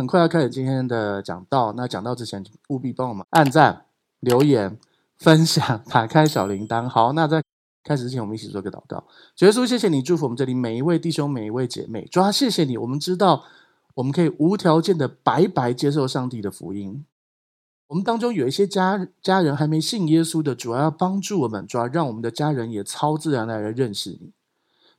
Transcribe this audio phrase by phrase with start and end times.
[0.00, 1.74] 很快要开始今天的讲道。
[1.76, 3.84] 那讲道之前，务必帮我们按赞、
[4.20, 4.78] 留言、
[5.18, 6.88] 分享、打开小铃铛。
[6.88, 7.42] 好，那在
[7.84, 9.04] 开始之前，我们一起做个祷告。
[9.40, 12.06] 耶稣，谢谢你祝福我们这里每一位弟兄、每一位姐妹。
[12.06, 13.44] 主啊，谢谢你，我们知道
[13.92, 17.04] 我们可以无条件的白白接受上帝的福音。
[17.88, 24.32] 我们当中有一些家家人还没信耶稣的，主要要帮助我们，主要让我们的家人也超自然来认识你。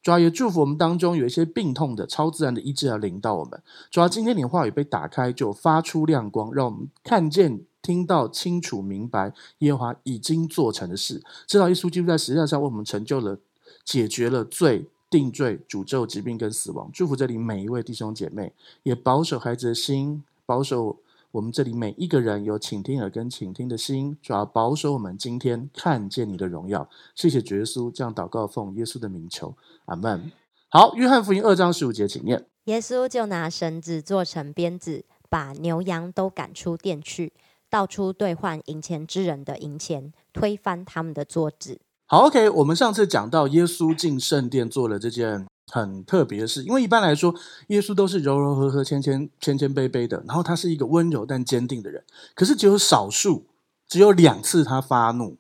[0.02, 3.62] 主要也祝福我们当中有一些病痛的，超自然的医治要临到我们。
[3.90, 11.22] 主要今天你的话语被打开，就发出亮光，让我们看见、听到、清楚明白耶和华已经做成的事。
[11.46, 13.38] 知道耶稣基督在十字架上为我们成就了、
[13.86, 16.90] 解决了罪、定罪、诅咒、疾病跟死亡。
[16.94, 20.98] 祝福这里每一位弟兄姐妹，也保守孩子的心，保守。
[21.32, 26.90] 我们这里每一个人有倾听耳跟倾听的心，主要保守我们今天看见你的荣耀。
[27.16, 29.56] 谢谢主耶稣，这样祷告奉耶稣的名求，
[29.86, 30.30] 阿门。
[30.68, 32.46] 好，约翰福音二章十五节，请念。
[32.66, 37.32] 耶稣就拿绳子做成鞭子，把牛羊都赶出店去，
[37.70, 41.80] 到处兑换银钱之人的银钱，推翻他们的桌子。
[42.08, 45.48] 好，OK，我们上次讲到耶稣进圣殿做了这件。
[45.72, 47.34] 很特别的是，因为一般来说，
[47.68, 52.04] 耶稣都是柔柔和和、谦谦谦谦卑卑的，然后他是一个温柔但坚定的人。
[52.36, 53.46] 可是只有少数，
[53.88, 55.38] 只有两次他发怒，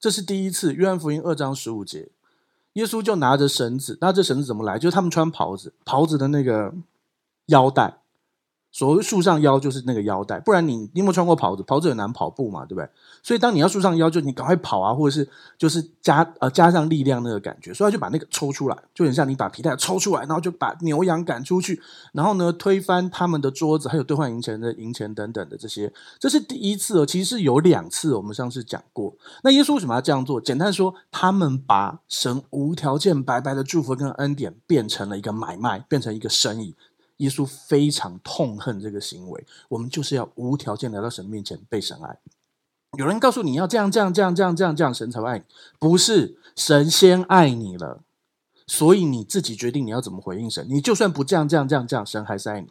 [0.00, 0.74] 这是第一次。
[0.74, 2.08] 约翰福音二章十五节，
[2.72, 4.76] 耶稣就拿着绳子，那这绳子怎么来？
[4.76, 6.74] 就是他们穿袍子，袍子的那个
[7.46, 7.99] 腰带。
[8.72, 11.62] 所谓束上腰就是那个腰带，不然你你有没有穿过袍子？
[11.64, 12.88] 袍子很难跑步嘛，对不对？
[13.22, 21.80] 所以当你要束上腰，就你赶快跑啊，或者是就是加呃加上力量那个感觉，所以他就把那个抽出来，就很像你把皮带抽出来，然后就把牛羊赶出去，
[22.12, 27.04] 然后呢推翻他们的桌子，还有兑换银钱的银钱等等的这些，这是第一次哦。
[27.04, 29.14] 其实是有两次，我们上次讲过。
[29.42, 30.40] 那耶稣为什么要这样做？
[30.40, 36.76] 简单说，他们把神无条件白白的祝福跟恩典变成了一个买卖，变成一个生意。
[37.20, 39.46] 耶稣非常痛恨这个行为。
[39.68, 42.18] 我们就是要无条件来到神面前被神爱。
[42.98, 45.44] 有人告诉你要这样这样这样这样这样这样，神才会爱你，
[45.78, 48.02] 不是神先爱你了，
[48.66, 50.66] 所以你自己决定你要怎么回应神。
[50.68, 52.68] 你就算不这样这样这样这样，神还是爱你。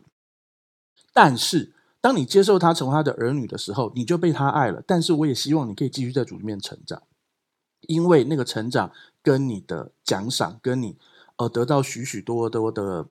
[1.14, 4.84] 但是当你接受他成为他的儿女的时候，你就被他爱了。
[4.86, 7.02] 但是我也希望你可以继续在主里面成长，
[7.88, 8.92] 因为那个成长
[9.24, 10.98] 跟你的奖赏，跟你
[11.38, 13.08] 呃得到许许多多的。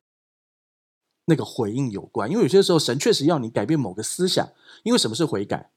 [1.28, 4.48] 那个回应有关，因为有些时候神确实要你改变某个思想。
[4.84, 5.70] 因为什么是悔改？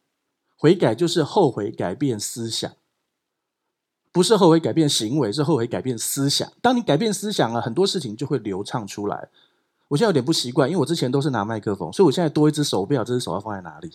[0.56, 2.72] 悔改就是后悔改变思想，
[4.12, 6.50] 不是后悔改变行为，是后悔改变思想。
[6.62, 9.30] 当你改变思想了，很多事情就会流畅出来。
[9.88, 13.92] 我现在有点不习惯，因为我之前都是拿麦克风，所以我现在多一只手，不晓得这只手要放在哪里。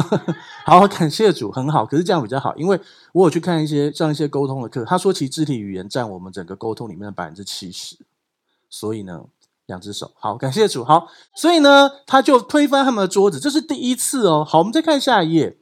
[0.66, 1.86] 好，感谢主，很好。
[1.86, 2.78] 可是这样比较好，因为
[3.12, 7.96] 我有去看一些上一些沟通的课，他说其实肢体语言占我们整个沟通里面的百分之七十，
[8.68, 9.24] 所以呢。
[9.66, 14.44] 两只手，好，感谢主，好，所以呢，他就推翻他们的桌子，这是第一次哦。
[14.46, 15.58] 好，我们再看下一页，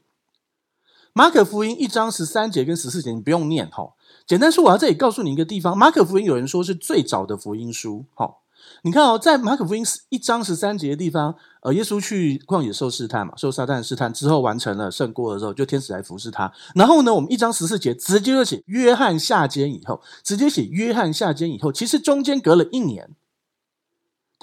[1.12, 3.94] 马可福音一章十三节跟十四节，你不用念哈。
[4.26, 8.04] 简单说，我要这里告诉你一个地方，马可福音有人说是最早的福音书。
[8.14, 8.42] 好，
[8.82, 16.52] 你看哦，在马可福音一章十三节的地方，呃，耶稣去旷野受试探嘛，受撒旦试探之后完成了胜过的时候，就天使来服侍他。
[16.74, 23.10] 然后呢，我们一章十四节直接就写约翰下监以后，直接写约翰下监以后，其实中间隔了一年。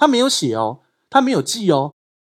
[0.00, 0.80] 他没有写哦，
[1.10, 1.92] 他没有记哦。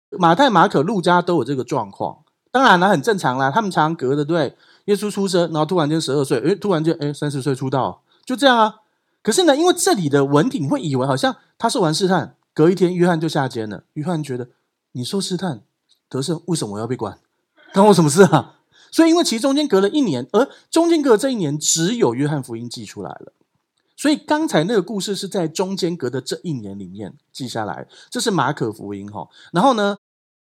[0.10, 3.52] 马太、马可、路加都有这个状况，当然了，很正常啦。
[3.52, 4.58] 他们常常隔的，对。
[4.86, 8.78] 耶稣出生，然后突然间十二岁，诶，突然间，诶，三十岁出道，就这样啊。
[9.22, 13.84] 可是呢，因为这里的文体，你会以为好像他受完试探，隔一天约翰就下监了。
[13.94, 14.50] 约翰觉得
[14.94, 15.62] 你受试探
[16.10, 17.20] 得胜，为什么我要被关？
[17.76, 18.56] 关我什么事啊？
[18.92, 23.32] 所以，因为其实中间隔了一年，而中间隔这一年，只有约翰福音记出来了。
[24.02, 29.30] 所以刚才那个故事是在中间隔的这一年里面记下来，这是马可福音哈。
[29.54, 29.96] 然后呢，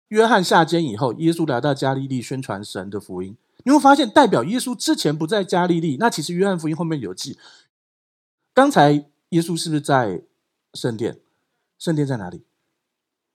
[0.08, 3.36] 约翰下监以后，耶稣来到加利利宣传神的福音。
[3.62, 7.38] 你会发现，代表耶稣之前不在加利利，那其实约翰福音后面有记。
[8.52, 8.90] 刚才
[9.28, 10.24] 耶稣是不是在
[10.72, 11.20] 圣殿？
[11.78, 12.42] 圣殿在哪里？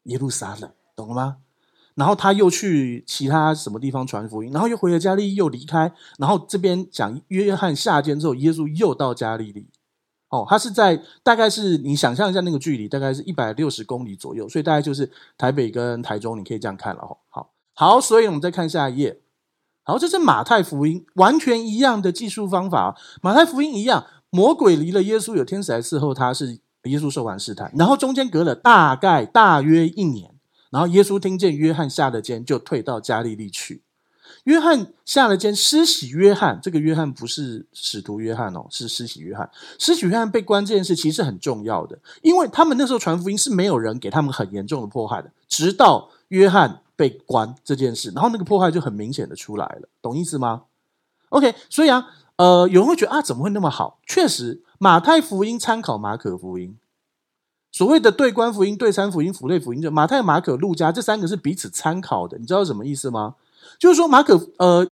[0.03, 1.37] 耶路撒冷，懂了吗？
[1.95, 5.93] 然后他又去其他什么地方传福音，然后又回了加利利，又离开。
[6.17, 9.69] 然后这边讲约翰下监之后，耶稣又到加利利。
[10.29, 17.01] 哦，它是在大概是你想象一下那个距离，大概是一百六十公里左右，所以大概就是台北跟台中，你可以这样看了。
[17.01, 19.21] 哦，好，好，所以我们再看下一页。
[19.83, 22.95] 好，这是马太福音，完全一样的技术方法。
[23.23, 30.35] 马太福音一样，魔鬼离了耶稣，有天使来伺候他，是耶稣受完试探，然后中间隔了大概大约一年，
[30.69, 33.81] 然后耶稣听见约翰下了监，就退到加利利去。
[34.45, 39.49] 约翰下了监，施洗约翰，这个约翰不是使徒约翰哦，是施洗约翰。
[39.77, 50.63] 施洗约翰被关这件事其实很重要的，因为他们那时候传福音是没有人给他们很严重的迫害的，直到约翰被关这件事，然后那个迫害就很明显的出来了，懂意思吗
[51.29, 52.07] ？OK，所以啊，
[52.37, 53.99] 呃，有人会觉得啊，怎么会那么好？
[54.07, 56.77] 确实，马太福音参考马可福音，
[57.71, 63.35] 所谓的对观福音、对参福音、符类福音，就马太、马可、路加这三个是彼此参考的，你知道什么意思吗？
[63.79, 64.87] 就是说马可呃。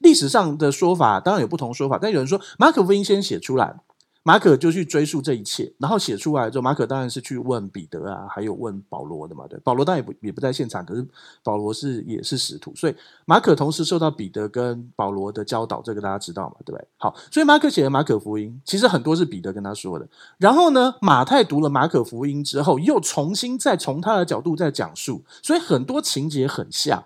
[0.00, 3.74] 历史上的说法当然有不同说法，但有人说马可福音先写出来，
[4.22, 11.04] 马可就去追溯这一切，然后写出来之后，马可当然是去问彼得啊，还有问保罗的嘛，对，保罗当然也不也不在现场，可是
[11.42, 12.94] 保罗是也是使徒，所以
[13.24, 16.86] 马可同时受到彼得跟保罗的教导，这个大家知道嘛，对不对？
[16.98, 20.06] 好，所以马可写的马可福音，其实很多是彼得跟他说的，
[20.36, 27.02] 然后呢，马太读了马可福音之后，又重新再从他的角度再讲述，所以很多情节很像。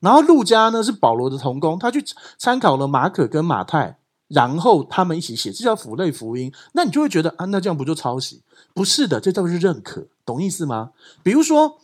[0.00, 2.04] 然后路加呢是保罗的同工，他去
[2.38, 3.98] 参考了马可跟马太，
[4.28, 6.52] 然后他们一起写，这叫符类福音。
[6.72, 8.42] 那你就会觉得啊，那这样不就抄袭？
[8.74, 10.90] 不是的，这叫是认可，懂意思吗？
[11.22, 11.78] 比如说，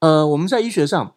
[0.00, 1.12] 呃，我们在医学上，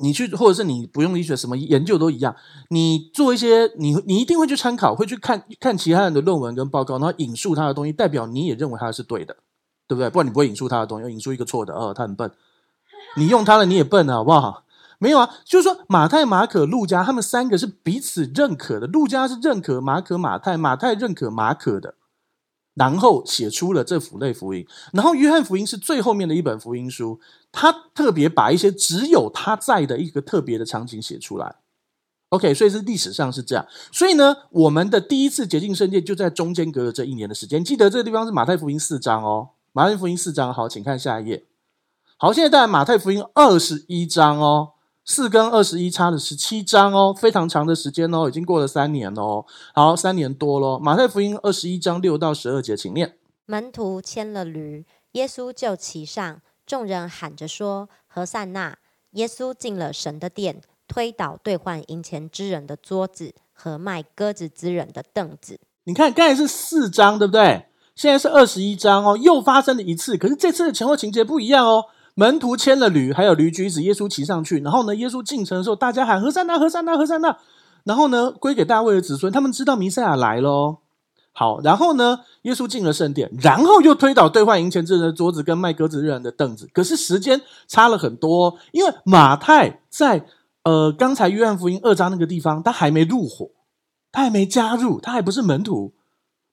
[0.00, 2.34] 你去或者是你不用医学，什么研究都一样，
[2.70, 9.36] 你做一些，你你一定会去参考，会去看看其他人的论文跟报告，然后引述他的东西，代表你也认为他是对的，
[9.86, 10.10] 对不对？
[10.10, 12.30] 不然你不会引述他的东西，要引述一个错的，哦，他很笨，
[13.16, 14.64] 你用他的你也笨，好不好？
[14.98, 18.86] 没有啊，就是说马太、马可、路加，他们三个是彼此认可的。
[18.86, 21.94] 路加是认可马可、马太，马太认可马可的，
[22.74, 24.66] 然后写出了这符类福音。
[24.92, 27.20] 然后约翰福音是最后面的一本福音书，
[27.52, 31.56] 他特别把一些只有他在的一个特别的场景写出来。
[32.30, 33.66] OK，所以是历史上是这样。
[33.92, 37.62] 所以呢，我们的第一次洁净圣殿就在中间隔了这一年的时间。
[37.62, 40.52] 记得这个地方是马太福音四章哦，马太福音四章。
[40.52, 41.44] 好，请看下一页。
[42.16, 44.70] 好，现在在马太福音二十一章哦。
[45.06, 49.46] 四跟二十一差了十七章哦，非常长的时间哦，已经过了三年哦。
[49.72, 50.80] 好，三年多咯。
[50.80, 53.16] 马太福音二十一章六到十二节，请念。
[53.46, 58.76] 门徒牵了驴，耶稣就骑上，众人喊着说：“何塞纳！”
[59.14, 65.60] 耶稣进了神的殿，推倒兑换银钱之人的桌子和卖鸽子之人的凳子。
[65.84, 67.66] 你看，刚才是四章，对不对？
[67.94, 71.84] 现在是二十一章哦，又发生了一次，可是这次的前后情节不一样哦。
[72.18, 74.58] 门徒牵了驴，还有驴驹子，耶稣骑上去。
[74.60, 77.36] 然后呢，耶稣进城的时候，大家喊和散那，和散那，和散那。
[77.84, 80.78] 然后呢，归给大卫的子孙，他们知道弥赛亚来喽。
[81.32, 86.66] 好，然后呢，耶稣进了圣殿，然后又推倒兑换银钱之人的桌子跟卖鸽子之人的凳子。
[86.72, 90.24] 可是时间差了很多，因为马太在
[90.64, 93.50] 呃刚才约翰福音二章那个地方，他还没入伙，
[94.10, 95.92] 他还没加入，他还不是门徒。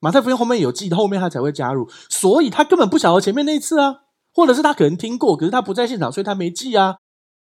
[0.01, 4.01] 马太福音后面有记，后面他才会加入，所以他根本不晓得前面那一次啊。
[4.33, 6.97] 或者是他可能听过，可是他不在现场，所以他没记啊。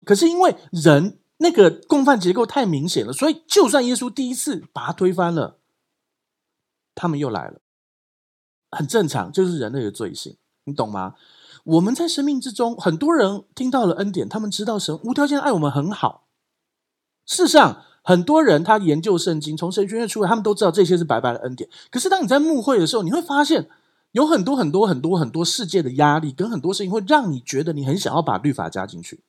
[0.05, 5.59] 可是因为人那个共犯结构太明显了，所以就算耶稣第一次把他推翻了，
[6.93, 7.61] 他们又来了，
[8.71, 11.15] 很正常，就是人类的罪性，你懂吗？
[11.63, 16.27] 我们在生命之中，很多人听到了恩典，他们知道神无条件爱我们很好。
[17.25, 21.69] 事实上，很多人他研究圣经，从神学院出来，他们都知道这些是白白的恩典。
[21.89, 23.69] 可是当你在牧会的时候，你会发现。
[24.15, 29.19] 有很多很多很多很多世界的压力跟很多事情会让你觉得你很想要把律法加进去，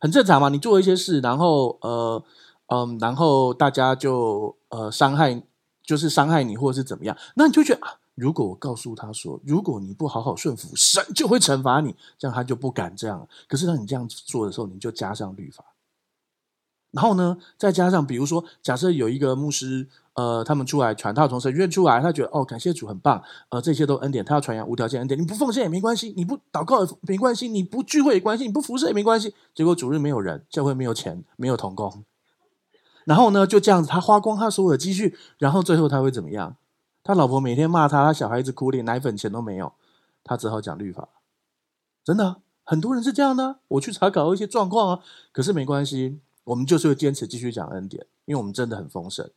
[0.00, 0.48] 很正常嘛。
[0.48, 2.24] 你做一些事，然后呃
[2.66, 5.40] 嗯，然后大家就呃伤害，
[5.84, 13.28] 就是伤害你或者是怎么样，那你就觉得啊，如果我告诉他说，如果你不好好顺服，神就会惩罚你，这样他就不敢这样。
[13.46, 15.64] 可是当你这样做的时候，你就加上律法，
[16.90, 19.88] 然后呢，再加上比如说，假设有一个牧师。
[20.14, 25.20] 呃，他们出来传，道从神院出来，他觉得哦，感谢主很棒，呃，这些都恩典，他要传扬无条件恩典。
[25.20, 29.34] 你不奉献也没关系，你不祷告也没关系，你不聚会也没关系，你不服侍也没关系。
[29.54, 32.04] 结果主日没有人，教会没有钱，没有同工，
[33.04, 36.56] 然后呢，就这样子，他花光他所有的积蓄，然后最后他会怎么样？
[37.02, 39.72] 他老婆每天骂他，他小孩子哭，连奶粉钱都没有，
[40.22, 41.08] 他只好讲律法。
[42.04, 43.56] 真的，很多人是这样的。
[43.68, 45.00] 我去查考一些状况啊，
[45.32, 49.28] 可是没关系，我们就是会坚持继续讲恩典，因为我们真的很丰盛。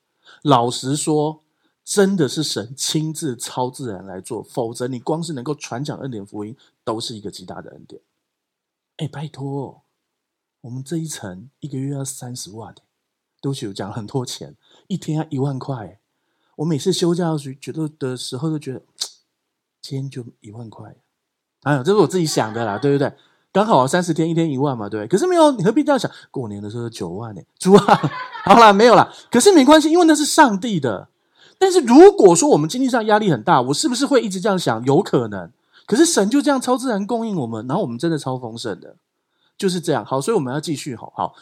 [0.43, 1.43] 老实说，
[1.84, 8.01] 真的是神亲自超自然来做，否则你光是能够传讲恩典福音，都是一个极大的恩典。
[8.98, 9.84] 哎，拜托，
[10.62, 12.75] 我们这一层一个月要三十万，
[13.41, 14.55] 都是有讲很多钱，
[14.88, 16.00] 一天要一万块。
[16.57, 18.81] 我每次休假时觉得的时候，都觉得
[19.81, 20.96] 今天就一万块。
[21.62, 23.13] 哎，这是我自己想的啦，对不对？
[23.58, 25.08] 刚好三十天，一天一万嘛，对。
[25.08, 26.12] 可是没有，你何必这样想？
[26.30, 28.02] 过年的时候九万呢， 猪啊，
[28.46, 29.12] 好啦，没有啦。
[29.32, 31.08] 可是没关系，因为那是上帝的。
[31.58, 34.84] 但是如果说我们经济上压力很大，我是不是会一直这样想？
[34.86, 35.52] 有可能。
[35.88, 38.96] 可是神就这样超自然供应我们，然后我们真的超丰盛的，
[39.58, 40.06] 就是这样。
[40.06, 40.96] 好，所以我们要继续。
[40.96, 41.34] 好好，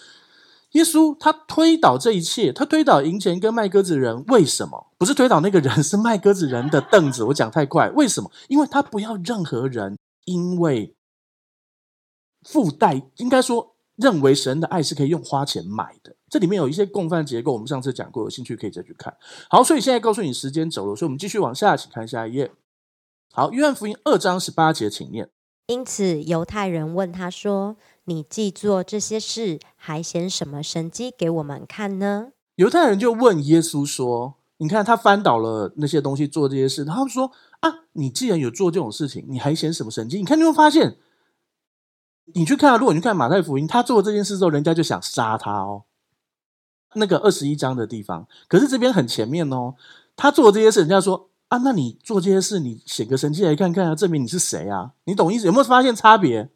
[0.72, 4.88] 耶稣他推倒这一切，他推倒银钱跟卖鸽子人，为什么？
[4.98, 7.26] 不是推倒那个人， 是卖鸽子人的凳子。
[7.26, 8.32] 我讲太快，为什么？
[8.48, 10.96] 因为他不要任何人，因为。
[12.46, 16.16] 附带应该说，认为神的爱是可以用花钱买的。
[16.30, 19.16] 这里面有一些共犯结构，我们上次讲过，有兴趣可以再去看。
[19.50, 22.52] 好，所以现在告诉你时间走了，所以我们继续往下，请看下一页。
[23.34, 25.30] 好，约翰福音二章十八节，请念。
[25.68, 40.20] 因此，犹太人问他说：“你既做这些事，还显什么神迹给我们看呢？”犹太人就问耶稣说：“你看他翻倒了那些东西，做这些事，他们说啊，你既然有做这种事情，你还显什么神迹？
[40.20, 40.98] 你看，你会发现，
[42.34, 45.84] 你去看，如果你去看马太福音，他做了这件事之后，人家就想杀他哦。
[46.96, 49.76] 那个二十一章的地方，可是这边很前面哦，
[50.16, 54.94] 他做了这些事，人家说。”啊，那你做这些事，你写个神迹来看看啊，证明你是谁啊？
[55.04, 55.46] 你懂意思？
[55.46, 56.50] 有没有发现差别？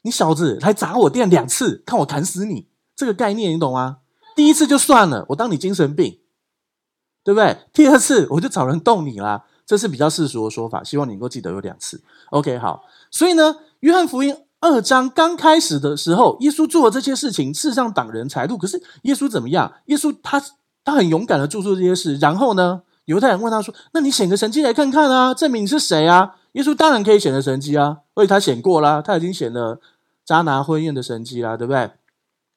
[0.00, 3.98] 你小子来砸我店两次，看我砍死你，这个概念你懂吗？
[4.34, 6.20] 第一次就算了，我当你精神病，
[7.22, 7.58] 对不对？
[7.74, 12.02] 第二次我就找人动你啦，这是比较世俗的说法，希望你能够记得有两次。
[12.30, 12.84] OK，好。
[13.10, 18.56] 所以呢，约翰福音二章刚开始的时候，耶稣做了这些事情，刺上挡人财路。
[18.56, 19.70] 可是耶稣怎么样？
[19.86, 20.42] 耶稣他
[20.82, 22.82] 他很勇敢的做出这些事，然后呢？
[23.04, 29.78] 犹太人问他说：“那你显个神迹来看看啊，证明你是谁啊？”耶稣当然可以显个神迹啊，因为他显过啦，他已经显了
[30.24, 31.90] 渣拿婚宴的神迹啦，对不对？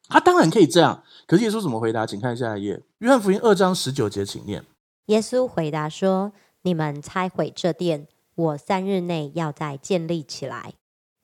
[0.07, 1.03] 他当然可以这样。
[1.27, 2.05] 可是耶稣怎么回答？
[2.05, 4.63] 请看下一页，约翰福音二章十九节，请念。
[5.07, 6.31] 耶稣回答说
[6.63, 10.75] ：“你们拆毁这殿，我三日内要再建立起来。”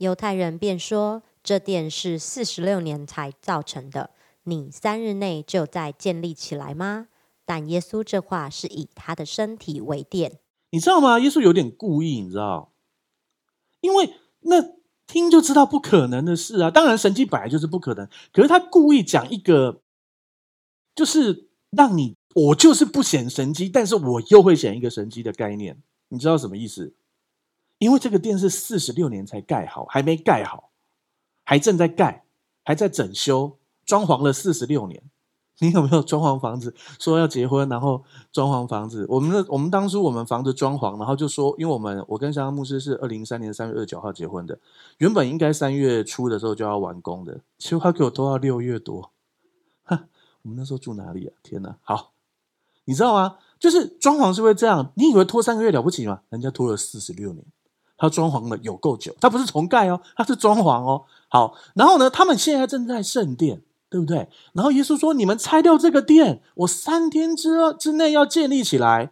[0.03, 4.09] 犹太人便说：“这殿是四十六年才造成的，
[4.43, 7.07] 你三日内就再建立起来吗？”
[7.45, 10.39] 但耶稣这话是以他的身体为殿，
[10.71, 11.19] 你知道吗？
[11.19, 12.73] 耶稣有点故意，你知道，
[13.81, 14.61] 因为那
[15.07, 16.69] 听就知道不可能的事啊。
[16.69, 19.81] 当然，神迹本来就是不可能，可是他故意讲一个，
[20.95, 25.81] 就是让你我就是不显神迹，但是我又会显一个神迹的概念。
[26.09, 26.93] 你知道什么意思？
[27.83, 30.71] 因为这个店是四十六年才盖好，还没盖好，
[31.43, 32.25] 还正在盖，
[32.63, 35.03] 还在整修，装潢了四十六年。
[35.59, 36.73] 你有没有 装潢房子？
[36.99, 39.05] 说要结婚，然后装潢房子。
[39.07, 44.57] 我们的我们当初我们房子装潢，然后就说，因为我们我跟香香牧师是二零三年三月二十九号结婚的，
[44.97, 49.11] 原本应该三月初的时候就要完工的，结果他给我拖到六月多。
[49.85, 50.05] 哈，
[50.41, 51.33] 我们那时候住哪里啊？
[51.43, 51.77] 天哪！
[51.83, 52.13] 好，
[52.85, 53.37] 你知道吗？
[53.59, 56.21] 就是装潢是会这样，你以为拖三个月了不起吗？
[56.29, 57.45] 人家拖了四十六年，
[57.97, 61.05] 他装潢的有够久，他不是重盖哦，他是装潢哦。
[61.29, 63.61] 好，然后呢，他们现在正在圣殿。
[63.93, 64.27] 对不对？
[64.53, 69.11] 然后耶稣说：“你们拆掉这个殿，我三天之之内要建立起来。”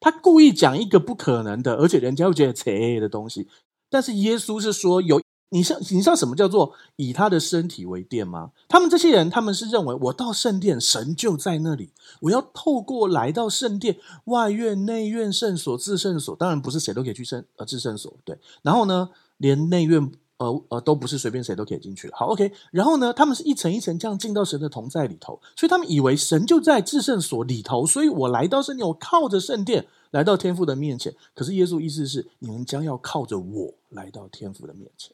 [0.00, 3.48] 他故意讲一个不可能的，而且人家会觉得扯的东西。
[3.90, 5.20] 但是耶稣是说有，
[5.50, 8.52] 你像你知道什么叫做以他的身体为殿吗？
[8.68, 11.90] 他们这些人，他们是认为我到圣殿，神就在那里。
[12.20, 18.14] 我要透过来到圣殿外院、内院、圣所、至圣所，当然不是谁都可以去圣呃至圣所。
[18.24, 20.10] 对，然后呢，连内院。
[20.38, 22.08] 呃呃，都不是随便谁都可以进去。
[22.12, 22.52] 好，OK。
[22.70, 27.84] 然后呢，他们是一层一层这样进到神的同在里头，所以他们以为神就在至圣所里头。
[27.84, 31.12] 所以我来到圣殿，我靠着圣殿来到天父的面前。
[31.34, 35.12] 可是耶稣意思是，你们将要靠着我来到天父的面前。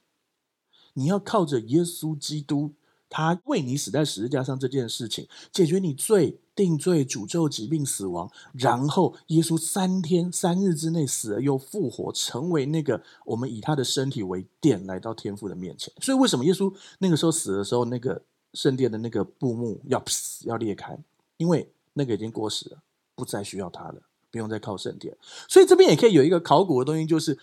[0.95, 2.73] 你要靠着耶稣基督。
[3.11, 15.93] 他为你死在十字架上这件事情，解决你罪、定罪、诅咒、疾病、死亡，然后耶稣三天三日之内死而又复活，成为那个我们以他的身体为殿来到天父的面前。
[16.01, 18.21] 所以为什么耶稣那个时候死的时候，那个
[18.55, 20.03] 圣殿的那个布幕要
[20.47, 20.99] 要裂开？
[21.37, 22.79] 因为那个已经过时了，
[23.15, 25.17] 不再需要他了，不用再靠圣殿。
[25.47, 27.39] 所以这边也可以有一个考古的东西，就是。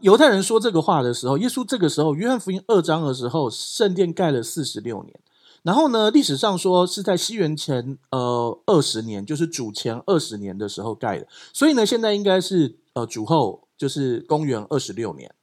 [0.00, 5.20] 犹太人说这个话的时候，耶稣这个时候，约翰福音二章的时候，圣殿盖了四十六年。
[5.62, 11.26] 然后呢，历史上说是在西元前呃二十年，就是主前二十年的时候盖的。
[11.52, 15.34] 所以呢，现在应该是呃主后，就是公元二十六年。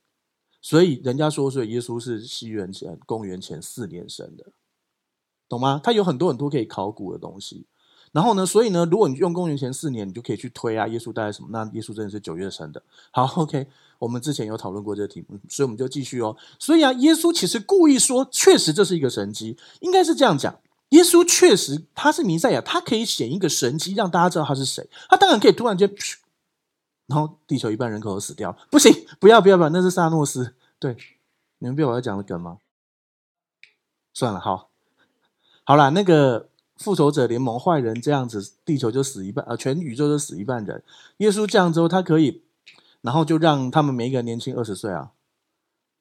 [0.59, 4.45] 所以人家说，所以耶稣是西元前公元前四年生的，
[5.47, 5.79] 懂吗？
[5.83, 7.67] 他有很多很多可以考古的东西。
[8.11, 11.49] 然后呢，所以呢，如果你用公元前四年，你就可以去推啊，耶稣大概什么？
[11.51, 12.81] 那耶稣真的是九月生的。
[13.11, 13.67] 好，OK。
[13.99, 16.35] 我们之前有讨论过这个题目，所以我们就继续哦。
[16.59, 20.59] 所以啊，耶稣其实故意说，确实这是一个神迹，应该是这样讲。
[20.89, 24.87] 耶稣确实他是弥赛亚，他可以显一个神迹，让大家知道他是谁。
[25.09, 25.93] 他当然可以突然间，
[27.07, 30.53] 然后地球一半人口死掉，不行，不要不要不要，那是萨诺斯。
[30.79, 30.95] 对，
[31.59, 32.59] 你们不要我要讲的梗吗？
[34.13, 34.69] 算了，好，
[35.63, 40.83] 好啦，那个复仇者联盟坏人这样子，地球就死一半，呃，全宇宙就死一半人。
[41.17, 42.43] 耶稣这样之后，他可以。
[43.07, 45.11] 然后就让他们每一个年轻二十岁啊，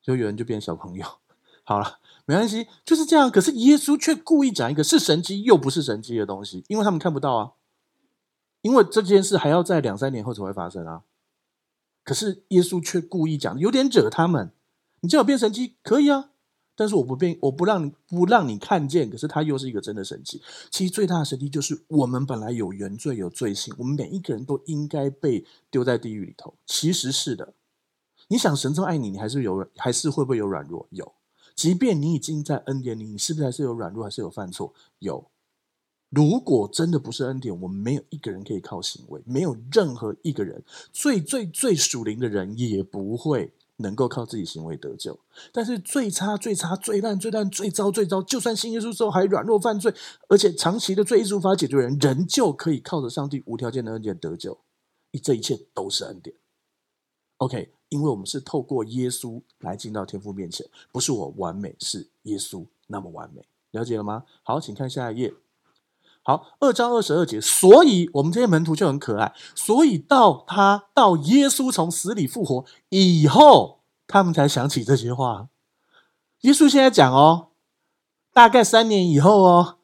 [0.03, 1.07] 就有人就变小朋友。
[1.63, 3.31] 好了，没关系，就是这样。
[3.31, 7.53] 可是耶稣却故意讲一个是神迹又不是神迹的东西，因为他们看不到啊。
[8.63, 11.03] 因为这件事还要在两三年后才会发生啊。
[12.03, 14.51] 可是耶稣却故意讲，有点惹他们。
[14.99, 16.31] 你叫我变神迹可以啊，
[16.77, 20.43] 但是我不变，我不让你不让你看见，可是它又是一个真的神迹。
[20.71, 26.55] 其实最大的神迹就是我们本来有原罪有罪性，我们每一个人都应该被丢在地狱里头。
[26.67, 27.55] 其实是的，
[28.29, 30.87] 你想神这么爱你，你还是有还是会不会有软弱？
[30.91, 31.15] 有。
[31.55, 34.75] 即便你已经在恩典里，你是不是还是有软弱，还是有犯错？
[34.99, 35.31] 有。
[36.11, 43.51] 如果真的不是恩典，我们没有一个人可以靠行为，没有任何一个人，最最最属灵的人也不会。
[43.79, 45.19] 能够靠自己行为得救，
[45.53, 49.95] 但是最差、最差、最烂、最烂、最糟、最糟，就算信耶稣之后还软弱犯罪，
[50.29, 54.59] 而且长期的罪一直无法解决的人，仍旧可以靠着上帝无条件的恩典得救。
[55.23, 56.37] 这一切都是恩典。
[57.39, 63.47] OK，因为我们是透过耶稣来进到天父面前，不是我完美，是耶稣那么完美。
[63.71, 64.25] 了解了吗？
[64.43, 65.33] 好，请看下一页。
[66.29, 69.33] 好，二章二十二节，所以我们这些门徒就很可爱。
[69.55, 73.79] 所以到他到耶稣从死里复活以后，
[74.09, 75.47] 他们才想起这些话。
[76.41, 77.51] 耶稣现在讲哦，
[78.33, 79.77] 大概三年以后哦，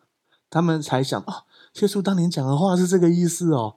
[0.50, 1.44] 他们才想哦，
[1.80, 3.76] 耶稣当年讲的话是这个意思哦。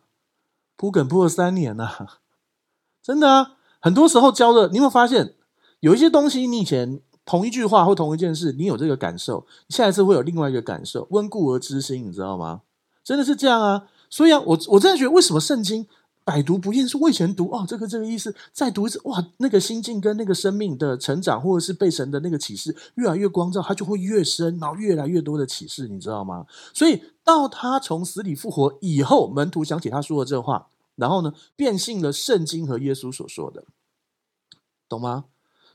[0.76, 2.18] 铺梗铺了三年呐、啊，
[3.00, 3.58] 真的啊。
[3.80, 5.36] 很多时候教的，你有没有发现
[5.82, 12.62] 有一些东西，你以前同一句话或同一件事，你有这个感受，下一次会有另外一个感受，温故而知新，你知道吗？
[13.04, 15.88] 真的是这样啊，所以啊，我我真的觉得，为什么圣经
[16.24, 16.88] 百读不厌？
[16.88, 26.46] 是我以前读哦，这个这个意思，再读一次，哇，那个心境跟那个生命的成长，或者是被神的那个启示越来越光照，它就会越深，然后越来越多的启示，你知道吗？
[26.74, 33.64] 所以到他从死里复活以后，门徒想起他说的这话，然后呢，变信了圣经和耶稣所说的，
[34.90, 35.26] 懂吗？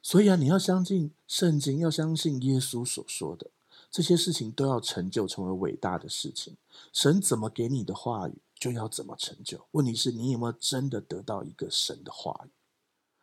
[0.03, 3.49] 所以啊，你要相信圣经，要相信耶稣所说的。
[3.91, 6.57] 这些事情都要成就，成为伟大的事情。
[6.93, 9.61] 神怎么给你的话语，就要怎么成就。
[9.73, 12.51] 问题是你有没有真的得到一个神的话语？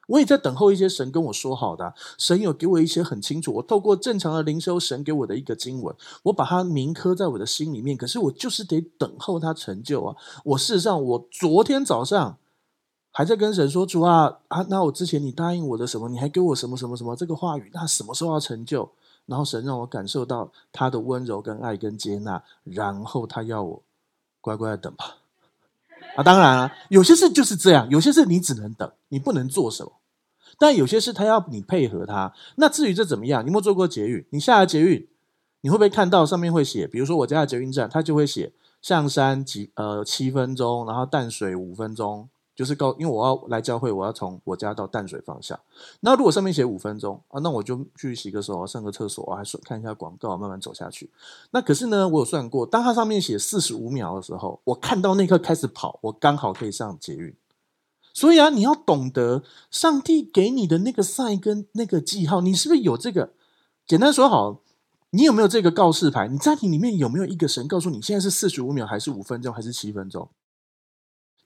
[0.07, 1.93] 我也在等候一些神跟我说好的。
[2.17, 7.97] 神有给我一些很清楚，我透过正常的灵修，神给我的一个经文，我把它铭刻在我的心里面。
[7.97, 10.15] 可是我就是得等候它成就啊！
[10.43, 12.37] 我事实上，我昨天早上
[13.17, 16.07] 还在跟神说：“主啊啊，那我之前你答应我的什么？
[16.07, 17.71] 你还给我什么什么什么这个话语？
[17.73, 18.87] 那什么时候要成就？”
[19.25, 23.81] 然后神让我感受到他的温柔跟爱跟接纳，然后他要我
[24.39, 25.17] 乖乖的等吧。
[26.15, 29.93] 啊，当然啊，有些事就是这样，有些事你只能等，你不能做什么。
[30.59, 32.31] 但有些事他要你配合他。
[32.57, 34.23] 那至于这怎么样，你有没有做过捷运？
[34.29, 35.07] 你下了捷运，
[35.61, 36.85] 你会不会看到上面会写？
[36.85, 42.29] 比如说我家的捷运站，他就会写象山几呃七分钟，然后淡水五分钟。
[42.57, 45.57] 就是告，因为我要来教会，我要从我家到淡水方向。
[45.99, 51.11] 那如果上面写五分钟啊，那我就去洗个手，上个厕所，还是看一下广告，慢慢走下去。
[51.51, 57.31] 那可是呢，我有算过，当它上面写四十五秒的时候，我看到那刻开始跑，我刚好可以上捷运。
[58.11, 63.33] 所以啊，你要懂得上帝给你的那个 sign 跟那个记号，你是不是有这个？
[63.85, 64.61] 简单说好，
[65.11, 66.27] 你有没有这个告示牌？
[66.27, 70.27] 你家庭里面有没有一个神告诉你，现在是四十五秒，还是五分钟，还是七分钟？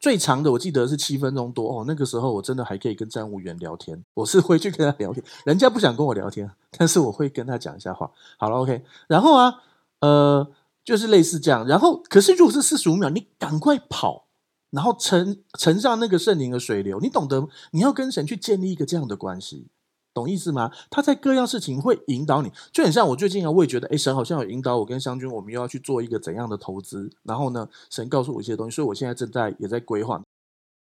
[0.01, 8.09] 最长的我记得是七分钟多哦，那个时候我真的还可以跟站务员聊天，我是会去跟他聊天，人家不想跟我聊天，但是我会跟他讲一下话。
[8.37, 9.61] 好了，OK，然后啊，
[9.99, 10.51] 呃，
[10.83, 14.25] 就是类似这样，然后可是如果是四十五秒，你赶快跑，
[14.71, 19.67] 然后乘乘上那个圣灵的水流，你懂得你要跟神去建立一个这样的关系。
[20.13, 20.71] 懂意思吗？
[20.89, 27.09] 他在各样事情会引导你，就很像我最近啊，我也觉得，哎，神好像有引导我跟湘军，我们又要去做一个怎样的投资。
[27.23, 30.21] 然后呢，神告诉我一些东西，所以我现在正在也在规划，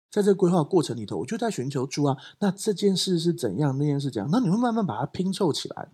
[0.09, 4.29] 在这规划过程里头，我就在寻求主啊，那这件事是怎样，那件事怎样？
[4.31, 5.91] 那你会慢慢把它拼凑起来。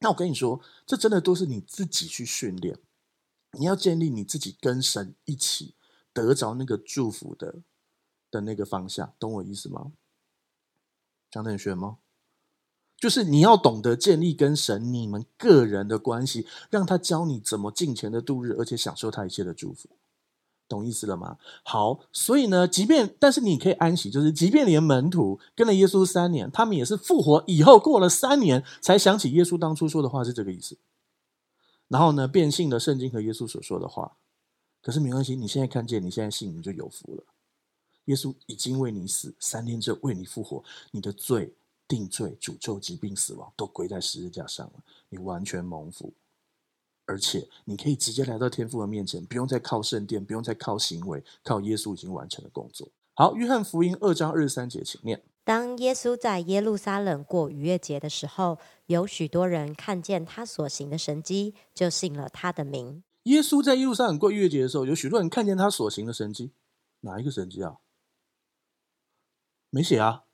[0.00, 2.78] 那我跟你说，这真的都是你自己去训练，
[3.58, 5.74] 你要建立你自己跟神一起
[6.12, 7.62] 得着那个祝福的
[8.30, 9.92] 的那个方向，懂我意思吗？
[11.30, 11.98] 讲得很玄吗？
[12.98, 19.88] 就是你要懂得建立跟神你们个人的关系，让他教你怎么尽情的度日，而且享受他一切的祝福，
[20.68, 21.38] 懂意思了吗？
[21.62, 30.76] 好，所以呢，即便但是你可以安息，就是即便连门徒跟了耶稣三年，他们也是复活以后过了三年才想起耶稣当初说的话是这个意思，
[31.86, 34.16] 然后呢，变性的圣经和耶稣所说的话。
[34.80, 37.24] 可是没关系，你现在看见，你现在信，你就有福了。
[38.06, 41.52] 耶稣已经为你死，三天之后为你复活，你的罪。
[41.88, 46.12] 定罪、诅咒、疾病、死亡都归在十字架上了，你完全蒙福，
[47.06, 52.86] 而且你可以直接来到天父的面前，不用再靠圣殿，不用再靠行为，靠耶稣已经完成的工作。
[53.14, 63.02] 好，约翰福音二章二十三节，请念：当耶稣在耶路撒冷过逾越节的时候，有许多人看见他所行的神迹，就信了他的名。
[63.24, 66.52] 耶稣在耶路撒冷过逾越节的时候，有许多人看见他所行的神迹，
[67.00, 67.78] 哪一个神迹啊？
[69.70, 70.27] 没写啊。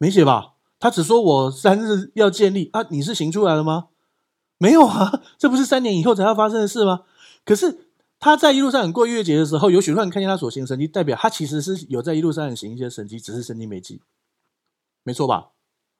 [0.00, 0.54] 没写吧？
[0.78, 3.88] 他只说我三日要建立啊，你是行出来了吗？
[4.56, 7.02] 没有啊，这不是三年以后才要发生的事吗？
[7.44, 14.00] 可是他在一路上很过逾越节的时候，有许多人看见他所行的神迹，代表他其实是有在一路上很行一些神迹，只是神经没记，
[15.02, 15.50] 没错吧？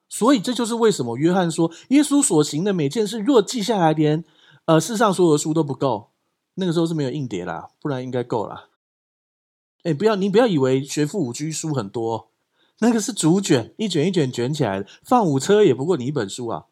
[0.08, 4.24] 所以这就是为什么约翰说，耶稣所行的每件事，若记下来，连
[4.64, 6.08] 呃世上所有的书都不够。
[6.54, 8.70] 那个时候是没有硬碟啦，不然应该够了。
[9.82, 12.29] 哎，不要你不要以为学富五居书很多，
[12.80, 16.66] 那个是竹卷，一卷一卷卷起来的，放五车也不过你一本书啊，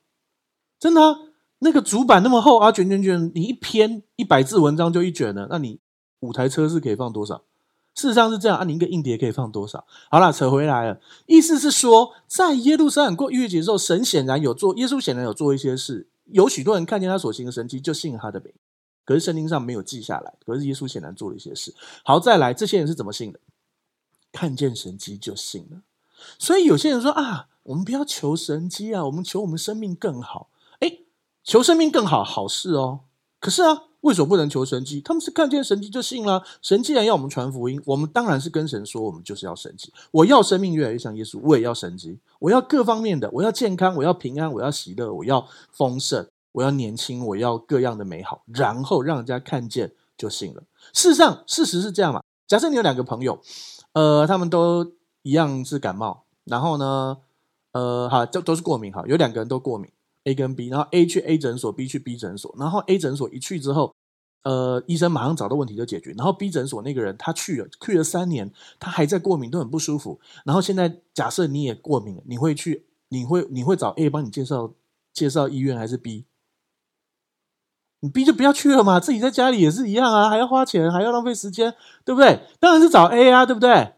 [0.79, 1.17] 真的啊。
[1.61, 5.81] 那个主板那么厚啊，卷卷卷，你一篇一百字文章就一卷了，那你
[6.21, 7.43] 五台车是可以放多少？
[7.97, 9.85] 事实上是这样啊，你一个硬碟可以放多少？
[10.09, 18.55] 好了，扯回来了，意思是说，在耶路撒冷过逾越节的时候，神显然有做，耶稣显然有做一些事，有许多人看见他所行的神迹，就信他的名。
[19.05, 21.75] 可是圣经上没有记下来，可是耶稣显然做了一些事。
[22.05, 23.41] 好，再来，这些人是怎么信的？
[24.31, 25.83] 看见神迹就信了。
[26.39, 30.49] 所以有些人说啊，我们不要求神迹啊，我们求我们生命更好。
[31.45, 33.01] 求生命更好，好事哦。
[33.41, 35.01] 可是啊，为什么不能求神迹？
[35.01, 36.45] 他们是看见神迹就信了。
[36.61, 39.91] 神既然要我们传福音，我们当然是跟神说，我们就是要神迹。
[40.11, 42.19] 我要生命越来越像耶稣，我也要神迹。
[42.41, 50.63] 我要各方面的，我要健康，我要平安，我要喜乐，我要丰盛，我要年轻，我要各样的美好，然后让人家看见就信了。
[50.93, 52.23] 事实上，事实是这样嘛？
[52.47, 53.41] 假设你有两个朋友，
[53.95, 54.93] 呃，他们都
[55.29, 57.19] 一样是感冒，然后呢，
[57.73, 59.91] 呃，好，这都是过敏，哈，有两个人都过敏。
[60.25, 63.95] A 跟 B，然后 A 去 A 诊所，B 去 B 诊所，然后 A 诊所一去之后，
[64.43, 66.13] 呃，医生马上找到问题就解决。
[66.13, 70.19] 然后 B 诊所那个人他去了，去了三年，他还在过敏，都很不舒服。
[70.45, 74.73] 然后现在假设你也过敏，你会去，你会你会找 A 帮你介绍
[75.13, 76.25] 介绍医院还是 B？
[78.01, 82.41] 你 B 就不要去了嘛，自己在家里也是一样啊，还要花钱，还要浪费时间，对不对？
[82.61, 83.95] 当然是找 A 啊，对不对？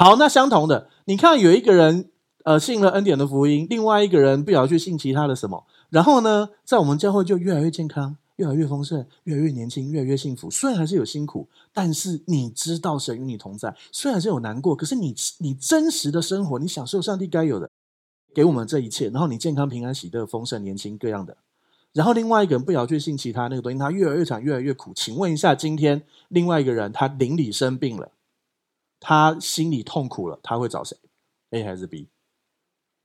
[0.00, 2.08] 好，那相同的，你看有一个人。
[2.42, 10.50] 呃，信了恩典的福音，另外一个人不晓得去信其他的什么，然后呢，在我们教会就越来越健康，越来越丰盛，越来越年轻，越来越幸福。
[10.50, 13.76] 虽然还是有辛苦，但是你知道神与你同在。
[13.92, 17.68] 虽然是有难过，可是你你真实的生活，你享受上帝该有的，
[18.34, 21.36] 给我们这一切，然后你健康、平安、喜乐、丰盛、年轻各样的。
[21.92, 24.92] 然后另外一个人不晓得去信其他那个东西，他越来越惨，越来越苦。
[24.94, 28.10] 请问一下，今天另外一个人他邻里生病了，
[29.00, 30.96] 他心里痛苦了，他会找谁
[31.50, 32.08] ？A 还是 B？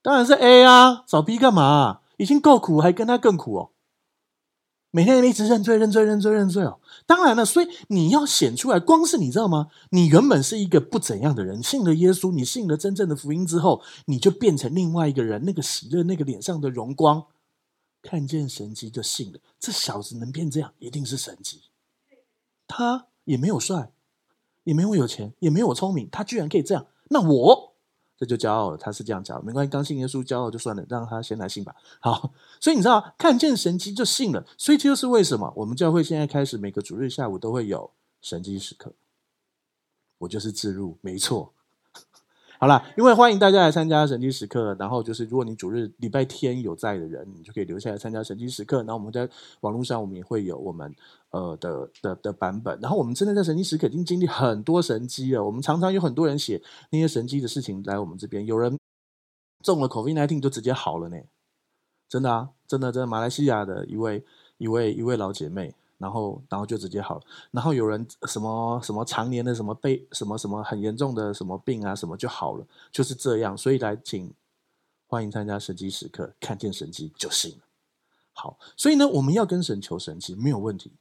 [0.01, 2.01] 当然是 A 啊，找 B 干嘛？
[2.17, 3.71] 已经够苦，还跟他更苦哦。
[4.91, 6.79] 每天一直认罪、认罪、认罪、认罪哦。
[7.05, 9.69] 当然了，所以你要显出来，光是你知道吗？
[9.89, 15.43] 你原本是一个不怎样的人，信了耶稣，你信了真正的福音之后，你就变成另外一个人。
[15.43, 17.25] 那个喜乐，那个脸上的荣光，
[18.01, 19.39] 看见神迹就信了。
[19.59, 21.63] 这小子能变这样，一定是神迹。
[22.65, 23.91] 他也没有帅，
[24.65, 26.85] 也没有有钱，也没我聪明，他居然可以这样。
[27.09, 27.71] 那我。
[28.17, 31.75] 这就骄傲了，他是这样讲，没关系，刚信耶稣骄傲就算了，让他先来信吧。
[31.99, 38.93] 好，所以你知道，看见神机就信了，所以这就是为什么我们教会现在开始每个主日下午都会有神机时刻。
[40.19, 41.51] 我就是自入，没错。
[42.57, 48.77] 好了，因为欢迎大家来参加神机时刻，然后就是如果你主日礼拜天有在的人，你就可以留下来参加神机时刻。
[48.77, 50.95] 然后我们在网络上，我们也会有我们
[51.35, 52.79] 呃的的的版本。
[52.79, 55.43] 然后我们真的在神迹时刻已经历很多神迹了。
[55.43, 58.77] 我们常常有很多人写那些神迹的事情来我们这边，有人
[59.63, 61.17] 中了 COVID-19 就直接好了呢，
[62.07, 64.23] 真的啊，真的，真的，马来西亚的一位
[64.57, 65.75] 一位一位老姐妹。
[65.97, 67.21] 然后，然后就直接好了。
[67.51, 73.57] 然后有人什么什么常年的什么被什么什么很严重的什么病啊，什么就好了，就是这样。
[73.57, 74.29] 所以来，请
[75.07, 77.65] 欢迎参加神机时刻，看见神迹就行了。
[78.33, 80.91] 好，所以呢，我们要跟神求神迹没有问题。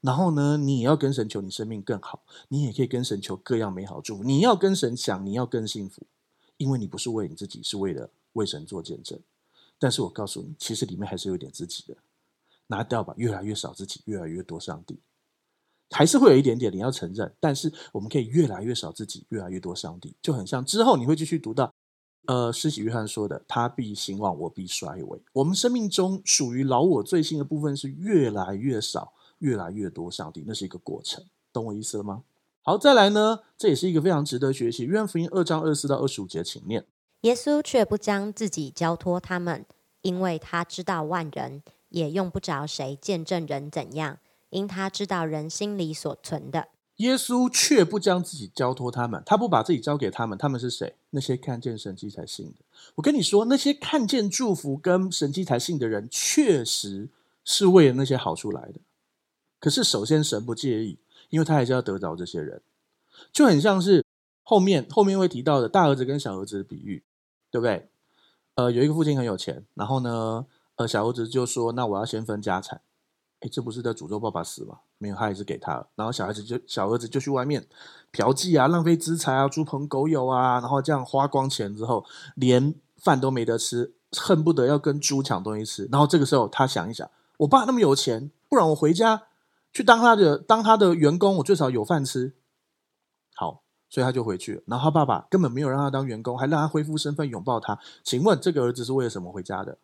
[0.00, 4.24] 然后呢，你也要跟神求你生命更好，你也可以跟神求各样美好祝福。
[4.24, 6.06] 你要跟神讲，你要更幸福，
[6.56, 9.18] 因为你不是为你自己，是为了为神做见证。
[9.78, 11.96] 但是我告诉你，其实里面还是有点自己的。
[12.66, 15.00] 拿掉吧，越来越少自己，越来越多上帝，
[15.90, 17.34] 还是会有一点点，你要承认。
[17.40, 21.74] 但是我们可以越来越少自己，越来越多上帝，就很像之后你会继续读到，
[22.26, 31.22] 呃，施洗约翰说的：“他必兴旺，我必衰微。”我们生命中属于老我最新的部分是越来越少，越来越多上帝，那是一个过程，
[31.52, 32.22] 懂我意思了吗？
[32.62, 34.84] 好，再来呢，这也是一个非常值得学习。
[34.84, 36.86] 约翰福音二章二十四到二十五节，请念：
[37.22, 39.66] 耶稣却不将自己交托他们，
[40.00, 41.62] 因为他知道万人。
[41.90, 44.18] 也用不着谁见证人怎样，
[44.50, 46.68] 因他知道人心里所存的。
[46.98, 50.38] 耶稣却不将自己交托他们，他不把自己交给他们。
[50.38, 50.94] 他们是谁？
[51.10, 52.64] 那些看见神迹才信的。
[52.94, 57.08] 我跟你说，那些看见祝福跟神迹才信的人，确实
[57.44, 58.74] 是为了那些好处来的。
[59.60, 62.62] 可是，首先神不介意，因为他还是要得着这些人，
[63.30, 64.04] 就很像是
[64.42, 67.04] 后面后面会提到的大儿子跟小儿子的比喻，
[67.50, 67.88] 对不对？
[68.54, 70.46] 呃，有一个父亲很有钱，然后呢，
[70.76, 72.80] 呃，小儿子就说：“那我要先分家产。”
[73.40, 74.80] 哎，这不是在诅咒爸爸死吗？
[74.98, 75.86] 没有，他还是给他了。
[75.94, 77.66] 然后小孩子就小儿子就去外面
[78.12, 85.88] 嫖妓啊，浪费资财啊，猪朋狗友啊，然后这样花光钱之后，连饭都没得吃，恨不得要跟猪抢东西吃。
[85.90, 89.22] 然后这个时候他想一想，我爸那么有钱，不然我回家
[89.72, 92.34] 去当他的当他的员工，我最少有饭吃。
[93.34, 94.62] 好，所以他就回去了。
[94.66, 97.78] 然后他爸爸根本没有让他当员工，还让他恢复身份，拥抱他。
[98.02, 99.78] 请问这个儿子是为了什么回家的？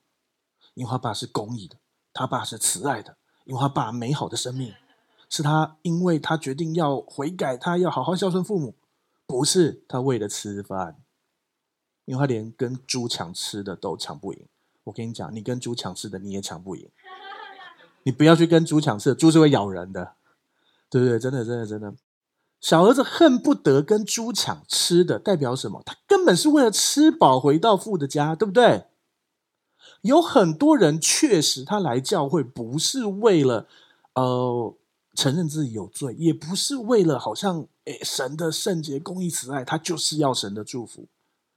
[0.74, 1.76] 因为他爸是公益的，
[2.12, 3.16] 他爸是慈爱的。
[3.44, 4.74] 因为他爸美好的生命，
[5.28, 8.74] 是他因为他决定要悔改，他要好好孝顺父母，
[9.24, 11.00] 不是他为了吃饭，
[12.06, 14.48] 因为他连跟猪抢吃的都抢不赢。
[14.82, 16.90] 我跟你讲，你跟猪抢吃的你也抢不赢，
[18.06, 20.12] 你不要去跟猪抢吃，猪是会咬人的，
[20.88, 21.18] 对不对？
[21.18, 21.92] 真的，真的，真的，
[22.60, 25.82] 小儿子恨不得跟猪抢吃的，代表什么？
[25.84, 28.84] 他根本是为了吃饱回到父的家，对不对？
[30.02, 33.66] 有很多人确实，他来教会不是为了，
[34.14, 34.72] 呃，
[35.14, 41.08] 承认自己有罪，也不是为了好像，诶，神的圣洁、公义、慈爱，他就是要神的祝福，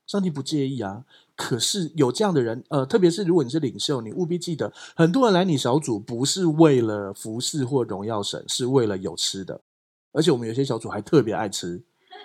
[0.07, 1.05] 上帝不介意啊。
[1.41, 9.61] 可是有这样的人，呃，特别是如果你是领袖，你务必记得，很多人来你小组不是为了服侍或荣耀神，是为了有吃的。
[10.11, 11.81] 而且我们有些小组还特别爱吃，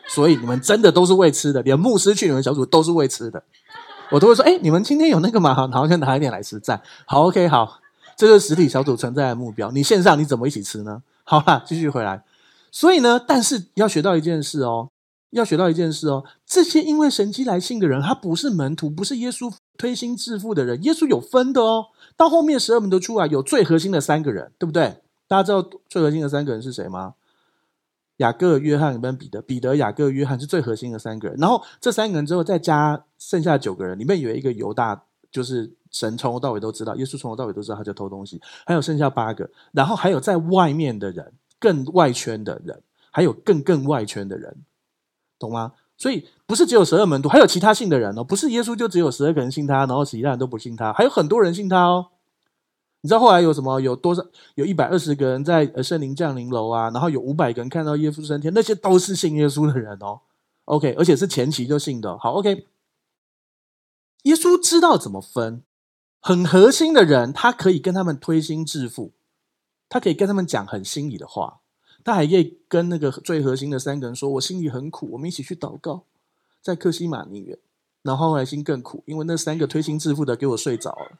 [0.08, 3.40] 所以你们真的都是为吃的，连牧师去你们小组都是为吃的。
[4.10, 5.54] 我都会说，哎，你们今天有那个吗？
[5.54, 6.82] 好，好，先拿一点来吃，赞。
[7.06, 7.78] 好，OK，好，
[8.16, 9.70] 这个实体小组存在的目标。
[9.70, 11.04] 你线上你怎么一起吃呢？
[11.22, 12.24] 好啦，继续回来。
[12.72, 14.90] 所以呢，但是要学到一件事哦，
[15.34, 16.24] 要学到一件事哦。
[16.46, 20.82] 这些因为神迹来信的人，他不是门徒，不是耶稣推心置腹的人。
[20.84, 21.86] 耶稣有分的哦。
[22.16, 25.02] 到后面十二门徒出来，有最核心的三个人，对不对？
[25.26, 27.14] 大家知道最核心的三个人是谁吗？
[28.18, 31.36] 雅各、约翰跟彼得，彼得、雅各、约翰是最核心的三个人。
[31.38, 38.40] 然后这三个人之后再加剩下九个人，里面有一个犹大，就是神从头到尾都知道，耶稣从头到尾都知道他就偷东西。
[38.64, 44.56] 还有剩下八个，然后还有在外面的人，更外圈的人，还有更更外圈的人，
[45.44, 45.72] 懂吗？
[45.96, 52.06] 所以不是只有十二门徒，还有其他信的人哦，不是耶稣就只有十二个人信他，然后其他人都不信他，还有很多人信他哦。
[53.02, 53.80] 你知道后来有什么？
[53.80, 54.24] 有多少？
[54.54, 60.20] 有一百二十个人在圣灵降临楼啊，然后有五百个人看到耶稣升天，那些都是信耶稣的人哦。
[60.64, 62.16] OK，而且是前期就信的。
[62.18, 62.66] 好，OK。
[64.22, 65.62] 耶稣知道怎么分，
[66.18, 69.12] 很核心的人，他可以跟他们推心置腹，
[69.90, 71.60] 他可以跟他们讲很心里的话，
[72.04, 76.04] 他还可以跟那个最核心的三个人说：“我心里很苦，我们一起去祷告，
[76.60, 77.58] 在克西马尼园。”
[78.02, 81.18] 然后后来心更苦，因为那三个推心置腹的给我睡着了。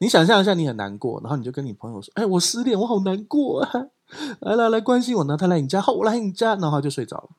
[0.00, 3.86] 你想象一下，你很难过，然后你就跟你朋友说：“哎，我失恋，我好难过啊！
[4.40, 7.30] 来来来，关心我。”然后他来你家，好，我来你家，然后他就睡着了。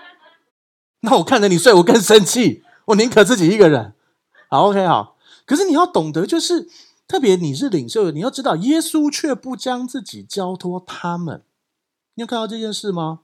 [1.02, 3.92] 那我看着你睡，我更生气，我宁可自己一个人。
[4.48, 5.18] 好，OK，好。
[5.44, 6.66] 可是你要懂得，就是
[7.08, 11.42] 特别你是领袖，你要知道，耶稣却不将自己交托他们。
[12.14, 13.20] 你有看到这件事吗？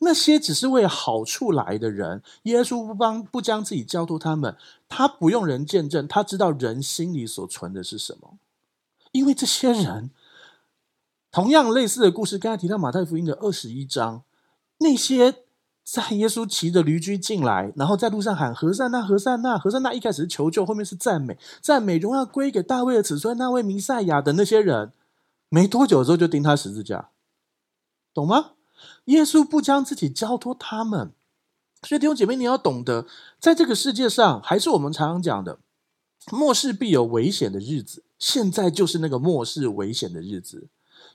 [0.00, 4.56] 那些只是为好处来的人，耶稣不帮不将自己交托他们，
[4.88, 8.38] 他不用人见证，他知道人心里所存的是什么。
[9.12, 10.10] 因为这些人，
[11.30, 14.24] 同样类似的故事，刚才提到马太福音的二十一章，
[14.78, 15.41] 那些
[15.84, 24.92] 在耶稣骑着驴驹进来，然后在路上喊和善那和善那和善那，一开始是求救，后面是赞美，赞美荣耀归给大卫的子孙，那位弥赛亚的那些人，
[25.48, 27.10] 没多久之后就钉他十字架，
[28.14, 28.52] 懂吗？
[29.06, 31.12] 耶稣不将自己交托他们，
[31.82, 33.06] 所以弟兄姐妹，你要懂得，
[33.40, 35.58] 在这个世界上，还是我们常常讲的，
[36.30, 38.04] 末世必有危险的日子。
[38.18, 40.68] 现在就是那个末世危险的日子，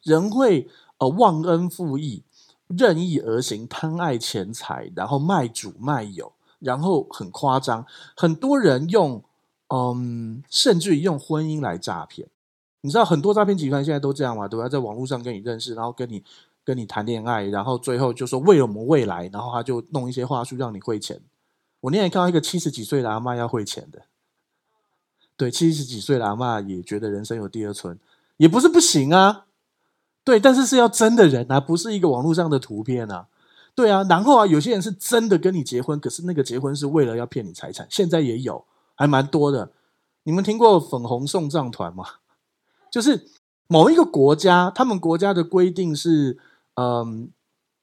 [0.03, 2.23] 人会呃忘恩负义、
[2.67, 9.23] 任意而行、贪爱钱财，然后卖主卖友，然后很夸张，很多人用
[9.69, 12.27] 嗯，甚至于用婚姻来诈骗。
[12.81, 14.47] 你知道很多诈骗集团现在都这样嘛？
[14.47, 14.69] 对吧？
[14.69, 16.23] 在网络上跟你认识，然后跟你。
[16.67, 21.17] 跟你谈恋爱，然后最后就说为了我们未来，然后他就弄一些话术让你汇钱。
[21.79, 24.01] 我那天看到一个七十几岁的阿嬷要汇钱的，
[25.37, 27.97] 对，七十几岁的阿嬷也觉得人生有第二春，
[28.35, 29.45] 也不是不行啊，
[30.27, 33.27] 对，但是是要真的人啊，不是一个网络上的图片啊，
[33.73, 39.71] 对啊，然后啊，有些人是真的跟你结婚，可是那个结婚是为了要骗你财产，现在也有，还蛮多的。
[40.23, 42.03] 你们听过粉红送葬团吗？
[42.91, 43.29] 就是
[43.67, 46.37] 某一个国家，他们国家的规定是。
[46.79, 47.31] 嗯，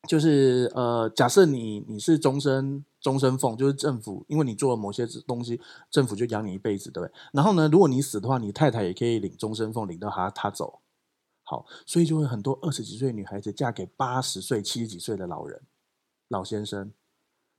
[0.06, 7.12] 就是呃，假设你你是终身终身俸，就是政府，因为你做了某些东西，政府就养你一辈子，对不对？
[7.32, 10.78] 然后呢，如果你死的话，你太太也可以领终身俸，领到他他走。
[11.44, 15.62] 好，所以就会很多二十几岁女孩子嫁给八十岁、七十几岁的老人、
[16.28, 16.92] 老先生，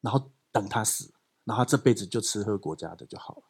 [0.01, 3.43] 然后等他死，然后这辈子就吃喝国家的就好了。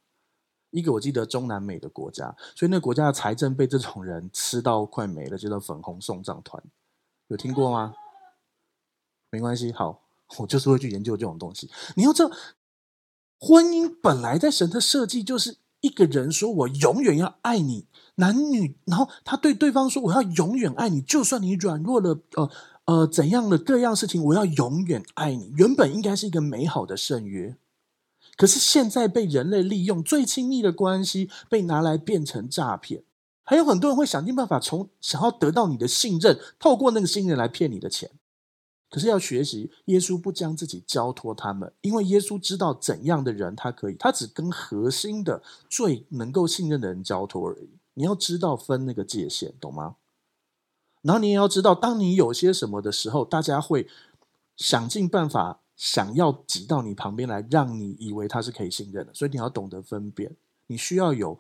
[0.72, 6.62] 一个我记得中南美的国家，所以那个国家的财政被这种人吃到快没了，叫做粉红送葬团，
[7.28, 7.96] 有听过吗？
[9.30, 10.02] 没关系，好，
[10.38, 11.72] 我就是会去研究这种东西。
[11.96, 12.36] 你要知道，
[13.40, 17.86] 婚姻本来在神的设计就是一个人说我永远要爱你，
[18.16, 22.50] 男女，然后他对对方说我要永远爱你，就算你软弱了，呃
[22.86, 25.54] 呃怎样的各样事情，我要永远爱你。
[25.56, 27.58] 原本应该是一个美好的圣约。
[28.36, 33.04] 可是现在被人类利用，最亲密的关系被拿来变成诈骗，
[33.44, 38.10] 还有很多人会想尽办法从想要得到你的信任，透过那个信任来骗你的钱。
[38.96, 47.72] 可是要学习，耶稣不将自己交托他们，因为耶稣知道怎样的人他可以，他只跟核心的最能够信任的人交托而已。
[47.96, 49.98] 你要知道分那个界限，懂吗？
[51.02, 53.90] 然后你也要知道，当你有些什么的时候，大家会
[54.56, 55.60] 想尽办法。
[55.78, 60.34] 想要挤到你旁边来，让你以为他是可以信任的，所以你要懂得分辨。
[60.68, 61.38] 你需要有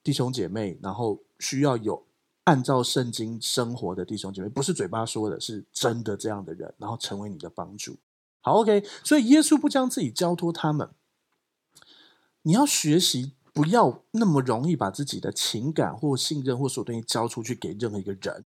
[0.00, 2.00] 弟兄姐妹，然后需要有
[2.44, 7.96] 按照圣经生活的弟兄姐妹，不是嘴巴说的，是真的这样的人，然后成为你的帮助。
[8.40, 8.84] 好，OK。
[9.02, 10.90] 所以耶稣不将自己交托他们，
[12.42, 18.44] 你要学习不要那么容易把自己的情感或信任或所有东西交出去给任何一个人。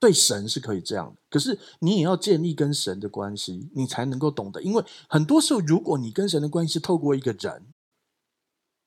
[0.00, 4.62] 对神是可以这样的，可是你也要建立跟神的关系，你才能够懂得。
[4.62, 7.66] 因为很多时候，如果你跟神的关系是透过一个人，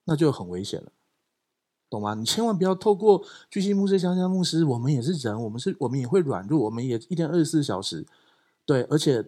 [0.06, 0.92] 那就很危险了，
[1.94, 2.16] 懂吗？
[2.16, 8.06] 你千万不要透过巨星牧师、香香牧师，我们也是人，我们是，我们也会软弱，我们也一天二十四小时，
[8.66, 9.24] 对，而且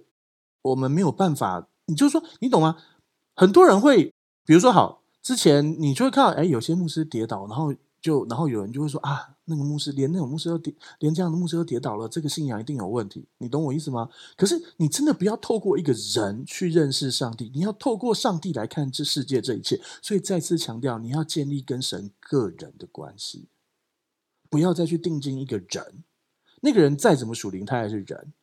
[0.64, 1.68] 我们没有办法。
[1.86, 2.78] 你就说，你懂吗？
[3.36, 4.12] 很多人会，
[4.46, 7.74] 比如说，好，之前你就会看到，哎，有些牧师跌倒，然后。
[8.06, 13.28] 就然后有人就会说啊，那个牧师连那种牧师都跌，连这样的牧师都跌倒了，这个信仰一定有问题。
[13.40, 14.08] 你懂我意思吗？
[14.38, 19.82] 可是你真的不要透过一个人去认识上帝，你要透过上帝来看这世界这一切。
[20.04, 23.48] 所以再次强调，你要建立跟神个人的关系，
[24.52, 26.04] 不要再去定睛一个人。
[26.62, 28.34] 那个人再怎么属灵，他还是人。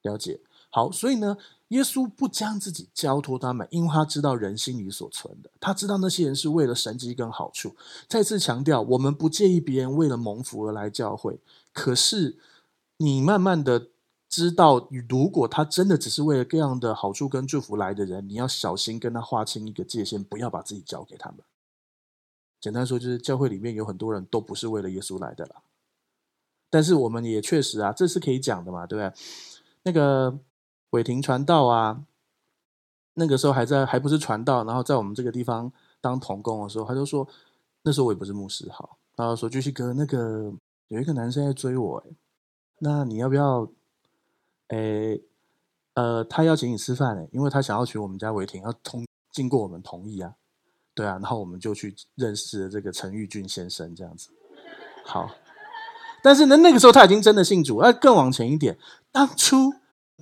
[0.00, 0.40] 了解？
[0.70, 1.36] 好，所以呢。
[1.68, 7.74] 耶稣不将自己交托他们，因为他知道人心里所存的，他知道那些人是为了神迹跟好处。
[8.06, 11.40] 再次强调，我们不介意别人为了蒙福而来教会，
[11.72, 12.36] 可是
[12.98, 13.88] 你慢慢的
[14.28, 21.40] 知道，如果他真的只是为了各样的好处跟祝福来的人，你要小心跟他划清一个界限，不要把自己交给他们。
[22.60, 25.62] 简单说，就是教会里面有很多人都不是为了耶稣来的啦。
[26.68, 29.20] 但是我们也确实啊，这是可以讲的嘛，对不对？
[29.82, 30.38] 那个。
[30.94, 32.04] 伟霆传道啊，
[33.14, 37.26] 那个时候还在，还不是传道，然后在我们这个地方当童工的时候，他就说，
[37.82, 40.52] 那时候我也不是牧师，好，然后说巨熙哥，那个
[40.86, 42.12] 有一个男生在追我，哎，
[42.78, 43.68] 那你要不要？
[44.68, 45.18] 哎，
[45.94, 50.34] 呃，他邀请你吃饭，哎，因为他想要娶我们家伟霆，要通经过我们同意啊，
[50.94, 54.30] 对啊，然后我们就去认识了这个陈玉俊先生，这样子，
[55.04, 55.28] 好，
[56.22, 58.78] 但是呢，那个时候他已经真的信主，那更往前一点，
[59.10, 59.74] 当初。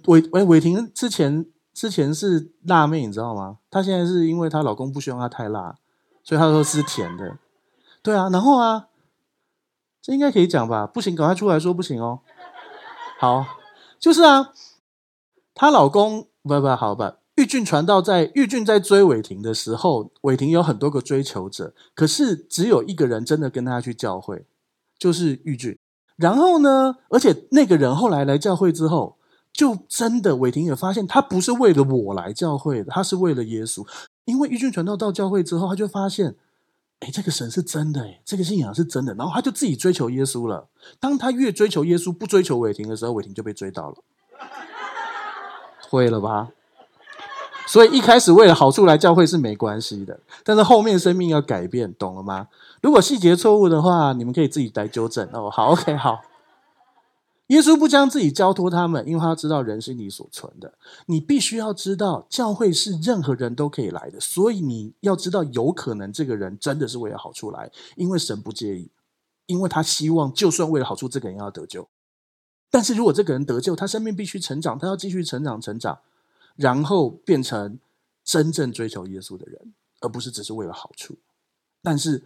[0.07, 3.59] 伟伟伟霆之前之前是辣妹，你知道吗？
[3.71, 5.77] 她现在是因为她老公不希望她太辣，
[6.25, 7.39] 所以她说吃甜的。
[8.03, 8.89] 对啊，然后啊，
[10.01, 10.87] 这应该可以讲吧？
[10.87, 12.21] 不行，赶快出来说不行哦。
[13.19, 13.47] 好，
[13.99, 14.53] 就是啊，
[15.55, 17.19] 她老公不不好吧？
[17.37, 24.47] 玉俊传道在玉俊在追伟霆的时候，伟霆有很多个追求者，可是只有一个人真的跟他去教会，
[24.99, 25.79] 就是玉俊。
[26.17, 29.17] 然后呢，而且那个人后来来教会之后。
[29.53, 33.87] 就真的，伟霆也发现他不是为了我来教会的，他是为了耶稣。
[34.25, 36.35] 因为玉俊传道到教会之后，他就发现，
[37.01, 39.12] 哎，这个神是真的，哎，这个信仰是真的。
[39.15, 40.69] 然后他就自己追求耶稣了。
[40.99, 43.97] 当他越追求耶稣，不追求伟霆的时候，伟霆就被追到了，
[45.91, 46.49] 会了吧？
[47.67, 52.49] 所以一开始为了好处来教会是没关系的，但是后面生命要改变，懂了吗？
[52.81, 55.51] 如果细节错误的话，你们可以自己来纠正哦。
[55.51, 56.21] 好，OK，好。
[57.49, 60.73] 耶稣不将自己交托他们，因为他知道人是你所存的。
[61.07, 68.90] 你必须要知道，教会是任何人都可以来的，所以你要知道，有可能这个人真的是为了好处来，因为神不介意，
[69.45, 71.87] 因为他希望，就算为了好处，这个人要得救。
[72.71, 75.99] 但是如果这个人得救，他生命必须成长，他要继续成长，成长，
[76.57, 77.79] 然后变成
[78.25, 81.19] 真正追求耶稣的人，而不是只是为了好处。
[81.83, 82.25] 但是，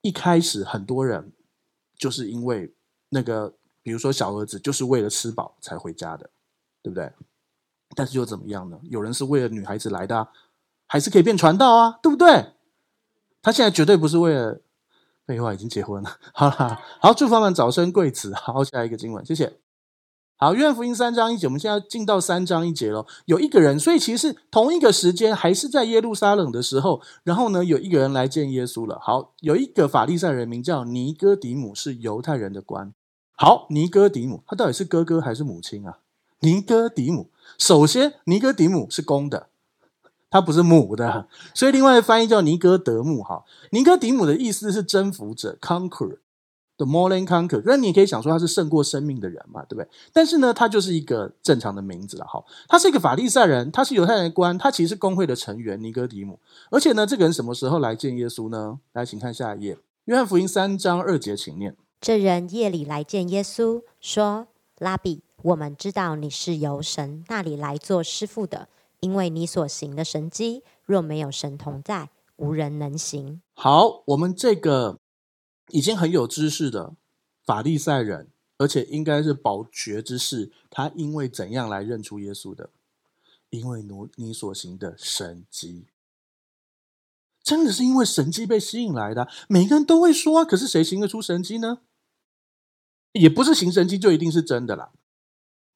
[0.00, 1.30] 一开始很多人
[1.96, 2.72] 就是因为
[3.10, 3.54] 那个。
[3.86, 6.28] 比如说，小儿子就是为了吃饱才回家的，
[6.82, 7.12] 对不对？
[7.94, 8.80] 但是又怎么样呢？
[8.90, 10.28] 有人是为了女孩子来的啊，
[10.88, 12.54] 还是可以变传道啊，对不对？
[13.40, 14.60] 他现在绝对不是为了
[15.24, 16.18] 废话，已经结婚了。
[16.34, 18.34] 好了，好，祝福他们早生贵子。
[18.34, 19.60] 好，下一个经文，谢谢。
[20.36, 23.06] 好，约翰福音三章一节，我们现在进到三章一节了。
[23.26, 28.98] 有一个人，所以其实同一个时间，还是在耶路撒冷的时候，然后呢，有一个人来见耶稣了。
[29.00, 32.92] 好，有一个法利赛人名叫尼哥底母，是犹太人的官。
[33.36, 35.98] 好，尼哥底母，他到底是哥哥还是母亲啊？
[36.40, 37.28] 尼哥底母，
[37.58, 39.48] 首先尼哥底母是公的，
[40.30, 43.22] 他不是母的，所以另外翻译叫尼哥德慕。
[43.22, 46.18] 哈，尼哥底母的意思是征服者 （conqueror）。
[46.78, 49.88] The more than conqueror 那你也可以想说他是胜过生命的人嘛，对不对？
[50.12, 52.42] 但是呢，他就是一个正常的名字了哈。
[52.68, 56.38] 他是一个法利赛人，他是犹太人的官，他其实是公会的成员尼哥底母。
[56.70, 58.78] 而且呢，这个人什么时候来见耶稣呢？
[58.92, 61.76] 来，请看下一页，约翰福音三章二节，请念。
[62.00, 68.68] 这人夜里来见耶稣，说：“拉比，我们知道你是由神那里来做师傅的，
[69.00, 74.98] 因为你所行的神迹，若没有神同在，无人能行。”好，我们这个。
[75.70, 76.94] 已经很有知识的
[77.44, 82.70] 法利赛人，而且应该是饱学之士，他因为怎样来认出耶稣的？
[83.50, 85.86] 因为你你所行的神迹，
[87.46, 89.28] 真的是因为神迹被吸引来的。
[89.48, 91.78] 每个人都会说，可是谁行得出神迹呢？
[93.12, 94.90] 也不是行神迹就一定是真的啦。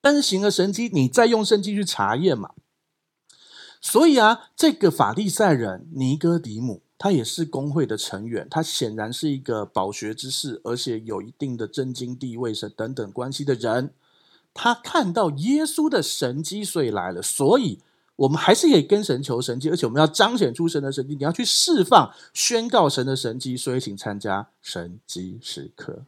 [0.00, 2.54] 但是行了神迹，你再用圣经去查验嘛。
[3.80, 6.82] 所以啊，这个法利赛人尼哥底母。
[6.98, 13.94] 他也是公会的成员，他显然是一个饱学之士，而且有一定的政经地位是等等关系的人。
[14.52, 17.22] 他看到耶稣的神迹，所以来了。
[17.22, 17.78] 所以，
[18.20, 21.16] 我们还是可以跟神求神迹，而且我们要彰显出神的神迹。
[21.16, 26.04] 你要去释放、宣告神的神迹，所以请参加神迹时刻。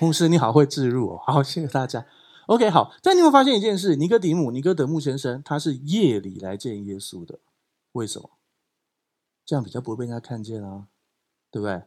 [0.00, 2.04] 牧师你好，会置入哦，好，谢谢大家。
[2.46, 2.92] OK，好。
[3.00, 7.38] 但你会发现一件事：尼哥底母、尼哥德慕先生，他是夜里来见耶稣的，
[7.92, 8.30] 为什么？
[9.44, 10.88] 这样比较不会被人家看见啊，
[11.52, 11.84] 对不对？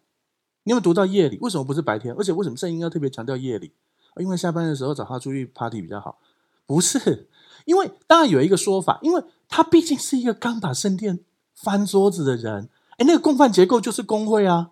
[0.64, 1.38] 你有没有读到夜里？
[1.42, 2.16] 为什么不是白天？
[2.18, 3.74] 而且为什么圣经要特别强调夜里？
[4.22, 6.20] 因为下班的时候找他出去 party 比较好。
[6.66, 7.28] 不是，
[7.66, 11.20] 因为当然有一个说法，因为他毕竟是一个刚把圣殿
[11.54, 12.70] 翻桌子的人。
[12.92, 14.72] 哎，那个共犯结构就是工会啊，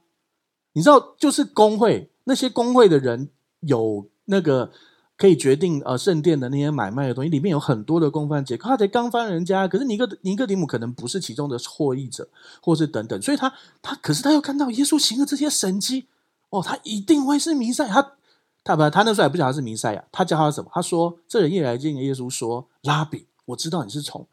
[0.71, 4.71] 你知道，就是工会，那些工会的人有那个。
[5.19, 12.29] 可以决定呃圣殿的那些买卖的东西，里面有很多的共犯结构，他才刚翻人家，可是尼克尼哥底母可能不是其中的获益者，
[12.61, 13.51] 或是等等，所以他
[13.81, 16.05] 他可是他又看到耶稣行了这些神迹，
[16.51, 18.11] 哦，他一定会是弥赛，他
[18.63, 20.69] 他不他那时候还不晓得他是弥赛亚，他叫他什么？
[20.71, 24.27] 他说这人夜来见耶稣说，拉比，我知道你是从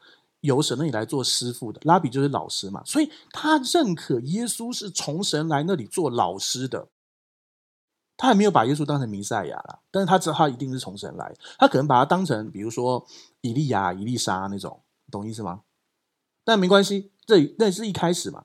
[0.44, 6.88] 由神那里来做师傅的，拉比就是老师嘛，所以他认可耶稣是从神来那里做老师的。
[8.16, 13.04] 他还没有把耶稣当成弥赛亚啦，但是他知道他一定是从神来，他可能把他当成比如说
[13.40, 14.80] 以利亚、以利沙那种，
[15.10, 15.62] 懂意思吗？
[16.44, 18.44] 但没关系，这那是一开始嘛。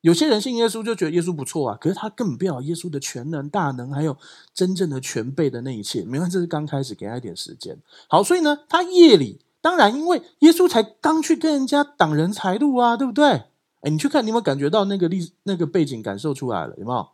[0.00, 4.16] 有些人信耶稣就觉得耶稣不错啊，可是他根本不晓耶稣的全能、大能，还有
[4.54, 6.04] 真正的全备的那一切。
[6.04, 7.76] 没关系，这是刚开始，给他一点时间。
[8.08, 13.26] 好，所以呢，他夜里当然因为耶稣才刚去跟人家挡人财路啊，对不对？
[13.80, 16.76] 哎，你去看，你有没有感觉到那个历那个背景感受出来了？
[16.76, 17.08] 有没有？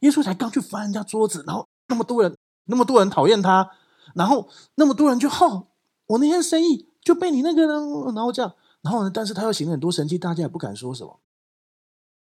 [0.00, 2.36] 耶稣才刚去翻人家桌子，然后那么多人，
[2.66, 3.70] 那么多人讨厌他，
[4.14, 5.68] 然后那么多人就吼、
[6.08, 7.68] 我那天生意就被你那个人，
[8.14, 11.20] 然后这样，然后呢，但是他又行了很多神迹，大家也不敢说什么。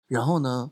[0.07, 0.69] 然后呢，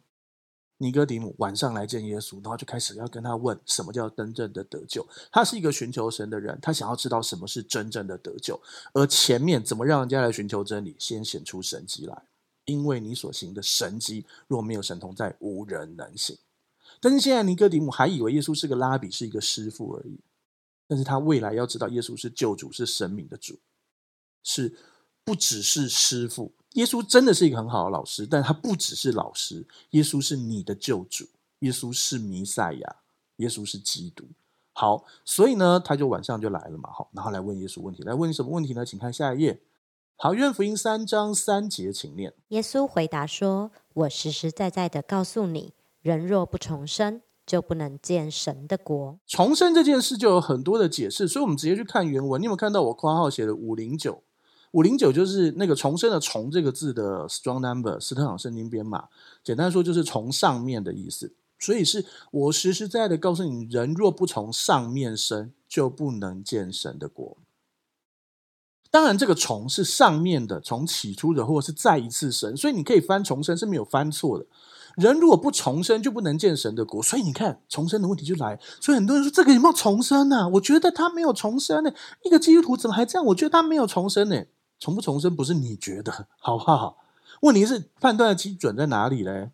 [0.82, 5.07] 尼哥底母晚上来见耶稣，然后就开始要跟他问什么叫真正的得救。
[5.32, 8.59] 他是一个寻求神的人，他想要知道什么是真正的得救。
[8.91, 12.23] 而前面怎么让人家来寻求真理，先显出神迹来，
[12.65, 16.36] 因为你所行的神迹，若没有神同在，无人能行。
[16.99, 20.19] 但是现在尼哥底母还以为耶稣是个拉比，是一个师傅而已。
[20.88, 23.59] 但是他未来要知道，耶稣是救主，是神明的主，
[24.43, 24.75] 是
[25.23, 26.51] 不只是师傅。
[26.74, 29.65] 耶稣真的是一个很好的老师，但他不只是老师。
[29.91, 31.26] 耶稣是你的救主，
[31.59, 32.95] 耶稣是弥赛亚，
[33.38, 34.26] 耶稣是基督。
[34.74, 38.86] 好，所以呢，他就晚上就来了嘛，好，然后来问耶稣问题，来问你什么问题呢？
[38.86, 39.61] 请看下一页。
[40.15, 42.34] 好，约翰福音三章三节，请念。
[42.49, 49.19] 耶稣回答说：“我实实在在的告诉你。”人若不重生，就不能见神的国。
[49.28, 52.41] 重生这件事就有很多的解释，所以我们直接去看原文。
[52.41, 54.24] 你有没有看到我括号写的五零九？
[54.72, 59.09] 五零九就是那个重生的“重”这个字的 strong number，斯特朗圣经编码。
[59.43, 61.34] 简单说就是从上面的意思。
[61.59, 67.38] 所以是我实实在在的告诉你，人若不从上面生，就不能见神的国。
[68.89, 74.45] 当然，这个“重”是上面的，从起初的，或者是再一次生，所以你可以翻重生是没有翻错的。
[74.97, 77.01] 人如果不重生，就不能见神的国。
[77.01, 78.59] 所以你看，重生的问题就来。
[78.82, 80.49] 所以很多人说，这个有没有重生呢？
[80.49, 81.91] 我觉得他没有重生呢。
[82.24, 83.26] 一个基督徒怎么还这样？
[83.28, 84.43] 我觉得他没有重生呢。
[84.82, 86.97] 重不重生不是你觉得，好不好？
[87.41, 89.51] 问题是判断的基准在哪里嘞？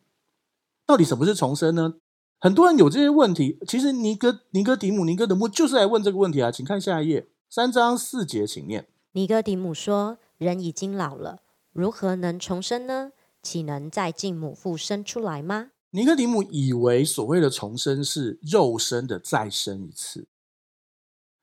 [0.86, 1.96] 到底什么是重生呢？
[2.40, 3.60] 很多人有这些问题。
[3.68, 6.50] 其实尼哥尼哥底姆尼哥德慕就是来问这个问题啊。
[6.50, 8.88] 请看下一页，三章四节，请念。
[9.12, 11.40] 尼哥底姆说：“人已经老了，
[11.74, 13.12] 如何能重生呢？
[13.44, 20.28] 岂能再进母腹生出来吗？”尼哥底姆以为所谓的重生是肉身的再生一次。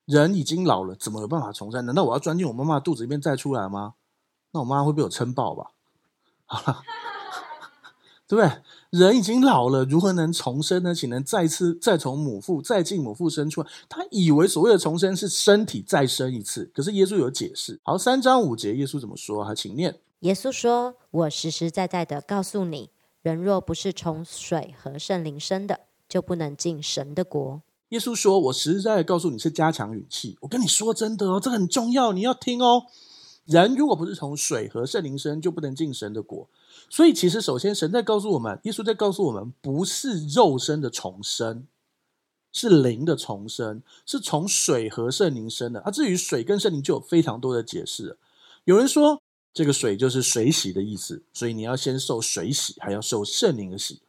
[0.05, 1.85] 人已经老了，怎么有办法重生？
[1.85, 3.95] 难道我要钻进我妈妈肚子里面再出来吗？
[4.51, 5.71] 那我妈妈会被我撑爆吧？
[6.45, 6.81] 好了。
[8.27, 8.61] 对不对？
[8.89, 10.95] 人已经老了，如何能重生呢？
[10.95, 13.67] 岂能再次再从母腹再进母腹生出来？
[13.87, 17.79] 他以为所谓的重生是身体再生一次，可是耶稣有解释。
[17.83, 19.43] 好，三章五节，耶稣怎么说？
[19.43, 19.99] 还请念。
[20.21, 22.89] 耶稣说：“我实实在在的告诉你，
[23.21, 27.61] 人若不是从水和圣灵生的，就不能进神的国。”
[27.95, 30.37] 耶稣说：“我实实在在告诉你，是加强语气。
[30.41, 32.83] 我跟你说真的哦，这很重要，你要听哦。
[33.45, 36.49] 人如果不是从水和圣灵生，就不能进神的国。”
[36.89, 41.65] 所以，其实首先，神在告诉我们，耶稣在告诉我们，不是肉身的重生，
[42.51, 45.79] 是灵的重生，是从水和圣灵生的。
[45.79, 48.17] 啊，至于水跟圣灵，就有非常多的解释。
[48.65, 49.21] 有人说，
[49.53, 54.01] 这个水就是水洗的意思，所以你要先受水洗，还要受圣灵的洗。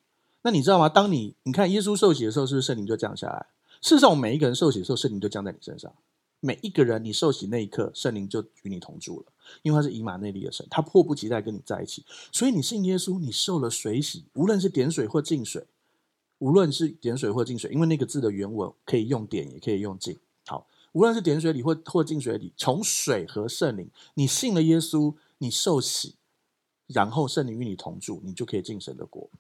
[0.43, 0.89] 那你知道吗？
[0.89, 3.47] 当你你看耶稣受洗的时候，是不是圣灵就降下来？
[3.83, 5.93] 事实上，我每一个人受洗的时候，圣灵就降在你身上。
[6.41, 9.27] 每一个人，你受洗那一刻，圣灵就与你同住了，
[9.63, 12.05] 因为他是以马内利的神，他迫不及待跟你在一起。
[12.31, 15.67] 所以你信耶稣，你受了水洗，无论是点水或浸水，
[16.39, 20.19] 无论是点水或浸水，因为那个字的原文可以用点，也可以用浸。
[20.47, 26.17] 好，无论是点水里或或浸水里，从水和圣灵，你信了耶稣，你受洗，
[26.87, 29.31] 然后圣灵与你同住，你就可以进神的国。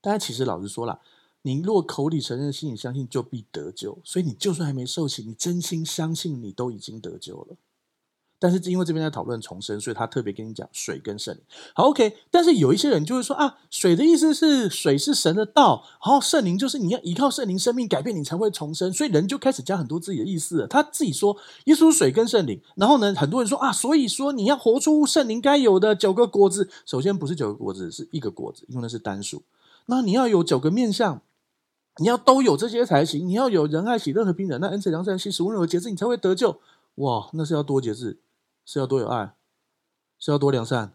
[0.00, 1.02] 大家其实老实说了。
[1.42, 3.98] 你若口里承认，心里相信，就必得救。
[4.04, 7.56] 所以你就算还没受洗，你真心相信，你都已经得救了。
[8.40, 11.42] 但是因为这边在讨论重生，所以他特别跟你讲水跟圣灵。
[11.74, 12.16] 好，OK。
[12.30, 18.92] 但是有一些人就会说啊，水的意思是水是神的道，然后圣灵就是你要依靠圣灵生命改变你才会重生。
[18.92, 20.64] 所以人就开始加很多自己的意思。
[20.70, 26.70] 他自己说耶稣水跟圣灵，然后呢，很多人说啊，所以说你要活出圣灵该有的九个果子。
[26.86, 29.42] 首先不是九个果子，是一个果子，因为那是单数。
[29.86, 31.22] 那你要有九个面向。
[31.98, 36.60] 你要都有这些才行，你要有仁爱、喜乐、和平、忍耐、恩慈、良善、信实、温柔、节制，你才会得救。
[36.96, 38.18] 哇，那是要多节制，
[38.64, 39.34] 是要多有爱，
[40.18, 40.92] 是要多良善，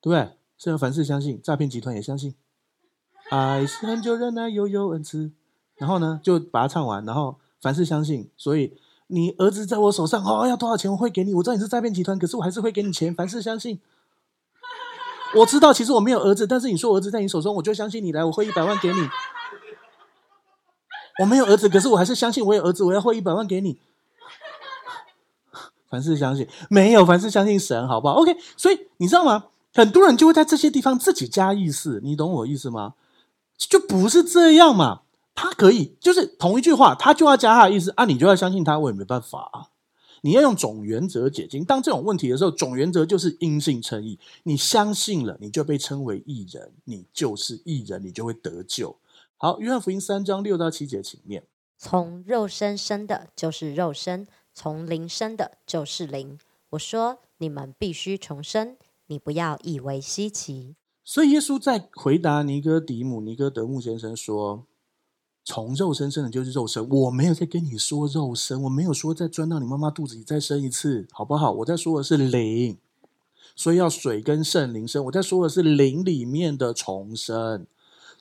[0.00, 0.36] 对不对？
[0.58, 2.34] 是要凡事相信，诈骗集团也相信。
[3.30, 5.32] 爱是恒久忍耐，又有恩慈。
[5.76, 8.30] 然后呢，就把它唱完，然后凡事相信。
[8.36, 8.76] 所以
[9.08, 11.34] 你儿子在我手上，哦，要多少钱我会给你。
[11.34, 13.14] 我知道你是诈骗集团，可是我还是会给你钱。
[13.14, 13.80] 凡事相信。
[15.34, 19.08] 我知道其实我没有儿子，但是你说儿子在你手中，我就相信你来，我会一百万给你。
[21.20, 22.84] 我没有儿子，可是我还是相信我有儿子。
[22.84, 23.78] 我要汇一百万给你。
[25.88, 28.36] 凡事相信，没有凡事相信神，好不好？OK。
[28.56, 29.44] 所以你知道吗？
[29.72, 32.94] 很多人就会在这些地方自己加意思，你懂我意思吗？
[33.56, 35.02] 就不是这样嘛。
[35.34, 39.68] 他可以就是同一句话，他就要加他的意思啊，你就要相信他，我也没办法啊。
[40.22, 41.62] 你要用总原则解经。
[41.64, 44.18] 当这种问题的时候，总原则就是因信称义。
[44.44, 48.96] 你相信了，你就被称为义人，你就是义人，你就会得救。
[49.38, 51.44] 好，约翰福音三章六到七节，请念：
[51.76, 54.24] 从肉身生的，就是肉身；
[54.54, 56.38] 从灵生的，就是灵。
[56.70, 58.78] 我说，你们必须重生，
[59.08, 60.74] 你不要以为稀奇。
[61.04, 64.64] 所以耶稣在回答尼哥底母、尼哥德慕先生说
[65.44, 66.88] ：“从肉身生的，就是肉身。
[66.88, 71.52] 我没有在跟你说肉身，我没有说再钻到你妈妈肚子里再生一次，好不好？
[71.52, 72.78] 我在说的是灵，
[73.54, 75.04] 所以要水跟圣灵生。
[75.04, 77.66] 我在说的是灵里面的重生。”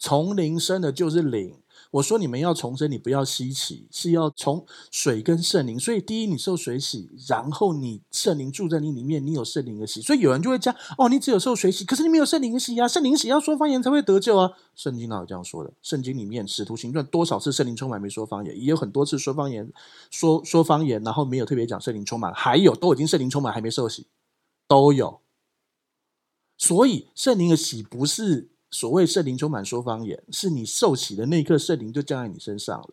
[0.05, 1.57] 从灵生的就是灵。
[1.89, 5.79] 我说你们要重生，你不要稀奇，是要从水跟圣灵。
[5.79, 10.03] 所以第一，你受水洗，然后你圣灵住在你里面，你有圣灵的洗。
[10.03, 12.87] 所以有人就会讲：哦，你只有受水洗，可是你没有圣灵洗啊！
[12.87, 14.51] 圣灵洗要说方言才会得救啊！
[14.75, 15.73] 圣经哪有这样说的？
[15.81, 19.73] 圣经里面使徒行传多少次圣灵充满没说方言，也有很多次说方言，
[20.11, 24.05] 说说方言，然后没有特别讲圣灵充满，还有都已经圣灵充满还没受洗，
[24.67, 25.19] 都有。
[26.59, 28.49] 所以圣灵的洗不是。
[28.75, 32.89] 所谓圣灵充满说方言，是你受洗的那一刻，圣灵就降在你身上了。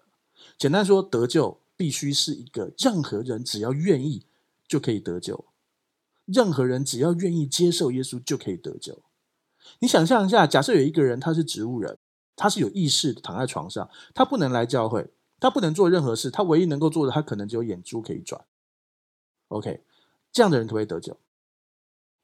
[0.56, 4.24] 简单说，得救必须是一个任何人只要愿意
[4.68, 5.44] 就可以得救，
[6.24, 9.02] 任何人只要愿意接受耶稣就可以得救。
[9.80, 11.98] 你想象一下，假设有一个人他是植物人，
[12.36, 15.10] 他是有意识的躺在床上，他不能来教会，
[15.40, 18.44] 他不能做任何事，他唯一能够做的，他可能只有眼珠可以转。
[19.48, 19.82] OK，
[20.30, 21.18] 这样的人可不可以得救？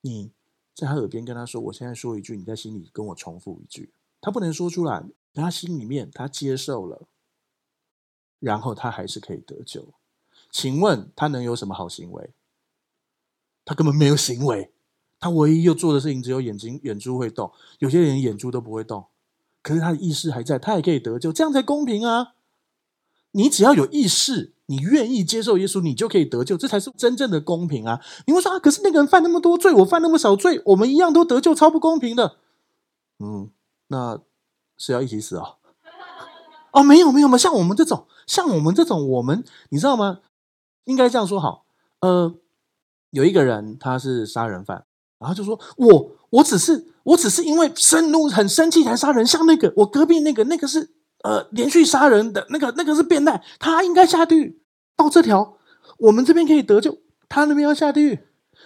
[0.03, 0.31] 你？
[0.79, 3.91] 在他耳边跟他说：“我现在说一句，你在心里跟我重复一句。”
[4.23, 7.09] 他不能说出来，但他心里面他接受了，
[8.39, 9.89] 然后他还是可以得救。
[10.53, 12.31] 请问他能有什么好行为？
[13.65, 14.71] 他根本没有行为，
[15.19, 17.53] 他唯一要做的事情只有眼睛眼珠会动。
[17.81, 19.07] 有些人眼珠都不会动，
[19.63, 22.37] 可是他的意识还在，他也可以得救，这样才公平啊！
[23.33, 27.99] 你只要有意识，你愿意接受耶稣，你就可以得救，这才是真正的公平啊！
[28.27, 32.37] 你会说啊，可是那个人犯那么多罪，我犯那么少罪，我们一样都得救，超不公平的。
[33.19, 33.49] 嗯，
[33.87, 34.21] 那
[34.77, 35.55] 是要一起死啊？
[36.73, 40.19] 哦，没有没有嘛，像我们这种，像我们这种，我们你知道吗？
[40.85, 41.65] 应该这样说好。
[42.01, 42.35] 呃，
[43.11, 44.85] 有一个人他是杀人犯，
[45.19, 50.91] 然后就说我我只是我只是因为愤怒很生气才杀人，像那个我隔壁那个那个是。
[51.25, 54.58] 呃，连续杀人的那个，那个是变态，他应该下地狱。
[54.99, 55.55] 到这条，
[55.97, 58.19] 我们这边可以得救，他那边要下地狱。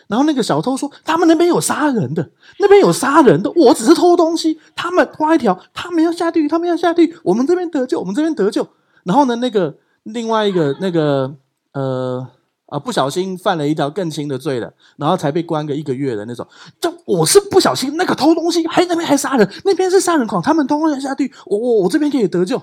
[0.09, 4.59] 然后那个小偷说，他们那边有杀人的，那边有杀人的，我只是偷东西。
[4.75, 8.67] 他们画一条，他们要下地狱，他们要下地狱，我们这边得救，我们这边得救。
[9.05, 11.37] 然后呢，那个另外一个那个
[11.75, 12.27] 呃。
[12.67, 12.79] 啊！
[12.79, 16.49] 不小心犯了一条更轻的罪了，然后才被关个一个月的那种。
[16.81, 21.35] 就我是不小心，那个偷东西，还那边还杀人，那边是杀人狂，他们通通要下地狱。
[21.45, 22.63] 我我我这边可以得救。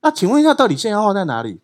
[0.00, 1.60] 那请问一下，到底限要号在哪里？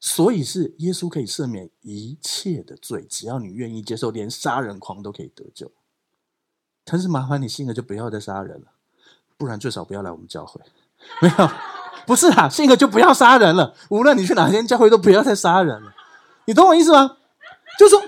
[0.00, 5.70] 所以是耶稣可以赦免一切的罪，只要你愿意接受，连杀人狂都可以得救。
[6.84, 8.68] 但是麻烦你信了就不要再杀人了，
[9.36, 10.60] 不然最少不要来我们教会。
[11.20, 11.50] 没有，
[12.06, 13.74] 不是啊，信了就不要杀人了。
[13.90, 15.94] 无论你去哪间教会，都不要再杀人了。
[16.46, 17.18] 你懂我意思吗？
[17.78, 18.02] 就是说，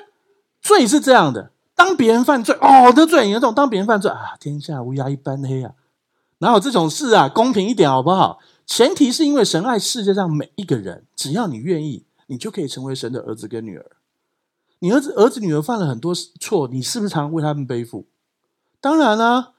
[0.61, 5.75] 罪是这样的：当别人犯罪，哦，这罪很严重；当别人犯罪啊，天下乌鸦一般黑啊，
[6.39, 7.29] 哪有这种事啊？
[7.29, 8.39] 公平一点好不好？
[8.67, 13.93] 前提是因为神爱世界上每一个人，只要你愿意，你就可以成为神的儿子跟女儿。
[14.79, 18.07] 你儿子、儿子、女儿犯了很多错，你是不是常为他们背负？
[18.81, 19.53] 当然啦、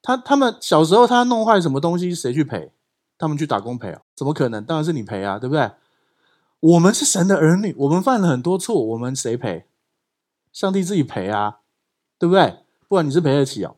[0.00, 2.72] 他他们小时候他弄坏什么东西，谁去赔？
[3.18, 4.02] 他们去打工赔啊？
[4.14, 4.64] 怎么可能？
[4.64, 5.70] 当然是你赔啊，对不对？
[6.60, 9.66] 我们是神的儿女，我们犯了很多错，我们谁赔？
[10.52, 11.58] 上帝自己赔啊，
[12.18, 12.58] 对不对？
[12.86, 13.76] 不然你是赔得起哦。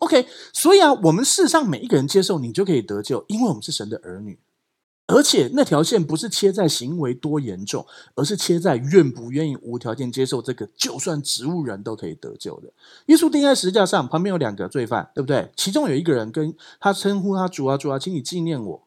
[0.00, 4.38] OK，所以啊，我们世上每一个人接受你就可以得救，因为我们是神的儿女，
[5.06, 12.72] 而且那条线不是切在行为多严重，而是切在愿不愿意无条件接受这个，就算植物人都可以得救的。
[13.06, 15.50] 耶稣钉在十字架上，旁边有两个罪犯，对不对？
[15.54, 18.86] 其中有一个人跟他称呼他主啊主啊，请你纪念我。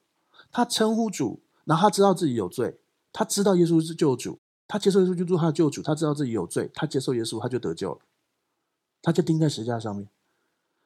[0.51, 2.79] 他称呼主，然后他知道自己有罪。
[3.11, 5.83] 他知道耶稣是救主，他接受耶稣就做他的救主。
[5.83, 7.99] 他知道自己有罪，他接受耶稣，他就得救了。
[9.03, 10.07] 他就钉在十字架上面。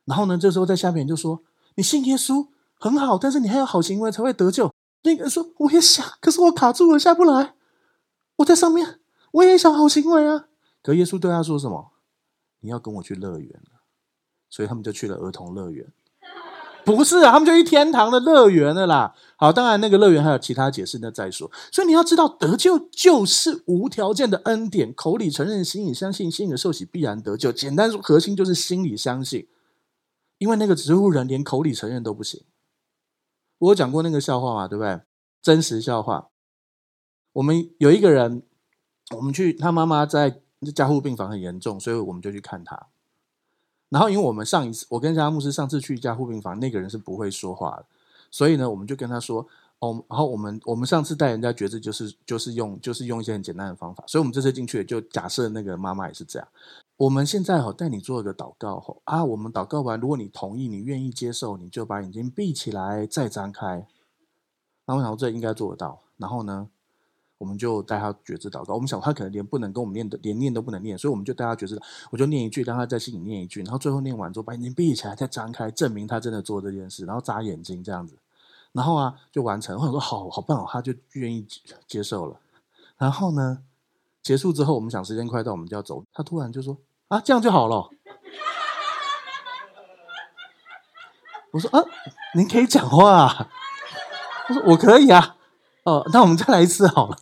[0.07, 1.43] 然后呢，这时候在下面就说
[1.75, 2.47] ：“你信耶稣
[2.79, 7.53] 很好，但是你还有好行为才会得救。”那个人说：“我也想，可是我卡住了，下不来。
[8.37, 8.99] 我在上面，
[9.33, 10.45] 我也想好行为啊。”
[10.81, 11.91] 可耶稣对他说什么
[12.61, 13.61] ？“你要跟我去乐园。”
[14.49, 15.85] 所以他们就去了儿童乐园。
[16.85, 19.13] 不是啊，他们就去天堂的乐园了啦。
[19.35, 21.51] 好，当然那个乐园还有其他解释，那再说。
[21.69, 27.51] 所以你要知道，得救就是无条件的恩典，口里承认，心里相信，心里受洗必然得救。
[27.51, 29.45] 简单说，核心就是心里相信。
[30.37, 32.43] 因为那个植物人连口里承认都不行。
[33.59, 35.01] 我有讲过那个笑话嘛，对不对？
[35.41, 36.29] 真实笑话。
[37.33, 38.43] 我们有一个人，
[39.15, 40.41] 我们去他妈妈在
[40.75, 42.87] 加护病房很严重，所以我们就去看他。
[43.89, 47.85] 然后，因为我们上一次，我跟家牧师上次去加护病房，那个人是不会说话的，
[48.29, 49.47] 所以呢，我们就跟他说，
[49.79, 56.47] 哦，然后我们我们上次带人家决志，就是就是用就是用一些很简单的方法，所以我们这次进去就假设那个妈妈也是这样。
[56.97, 63.87] 我们现在哈带你做一个祷告后啊，我们祷告完，如果你同意，你愿意接受，你就把眼睛闭起来再张开。
[64.85, 66.01] 然后我想这应该做得到。
[66.17, 66.67] 然后呢，
[67.37, 68.73] 我们就带他觉知祷告。
[68.73, 71.79] 我们想他可能连不能跟我们念的，连念都不能念，所以我们就带他觉知。
[72.09, 78.17] 我就念一句，让他在心里念一句，然后最后念完之后，把眼睛闭起来，再张开，证明他真的做这件事，然后眨眼睛这样子，
[78.71, 79.77] 然后啊就完成。
[79.77, 81.45] 我想说好好棒哦，他就愿意
[81.85, 82.39] 接受了。
[82.97, 83.61] 然后呢，
[84.23, 86.03] 结束之后，我们想时间快到，我们就要走。
[86.11, 86.75] 他突然就说
[87.09, 87.89] 啊，这样就好了。
[91.51, 91.83] 我说啊，
[92.35, 93.49] 您可以讲话啊。
[94.47, 95.35] 他说我可以啊。
[95.83, 97.17] 哦，那我们再来一次好了。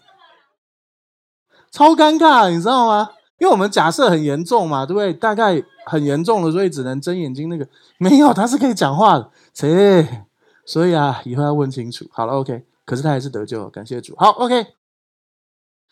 [1.71, 3.11] 超尴尬，你知道吗？
[3.37, 5.13] 因为我们假设很严重嘛，对不对？
[5.13, 7.49] 大概很严重了，所以只能睁眼睛。
[7.49, 7.67] 那个
[7.97, 10.25] 没有，他是可以讲话的，切。
[10.65, 12.05] 所以啊，以后要问清楚。
[12.11, 12.65] 好了，OK。
[12.85, 14.15] 可是他还是得救，感谢主。
[14.17, 14.75] 好，OK。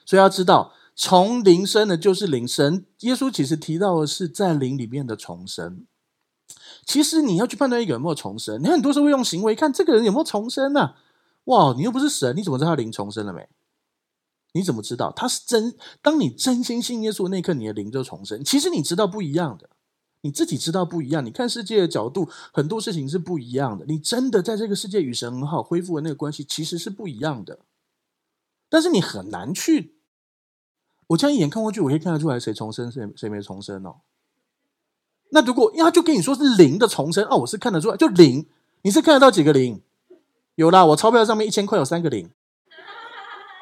[0.06, 2.86] 所以要知道，从灵生的就是灵生。
[3.00, 5.86] 耶稣其实提到的是在灵里面的重生。
[6.86, 10.96] 其实你要去判断一个人有没有重生，你很多时候会用行为看这个人有没有重生呢、
[11.46, 13.48] 哇，你又不是神，你怎么知道他灵重生了没？
[14.54, 15.76] 你怎么知道他是真？
[16.02, 18.44] 当你真心信耶稣那一刻，你的灵就重生。
[18.44, 19.70] 其实你知道不一样的，
[20.22, 21.26] 你自己知道不一样。
[21.26, 23.86] 你看世界的角度，很多事情是不一样的。
[23.88, 27.60] 你真的在这个世界与神很好，恢复的那个关系，其实是不一样的。
[28.70, 29.93] 但是你很难去，
[31.08, 33.97] 我这样一眼看过去，我可以看得出来谁重生，谁谁没重生哦。
[35.30, 38.47] 那如果他，就跟你说是零的重生哦，我是看得出来，就零，
[38.84, 39.82] 你是看得到几个零？
[40.56, 42.30] 有啦，我钞票上面一千块有三个零。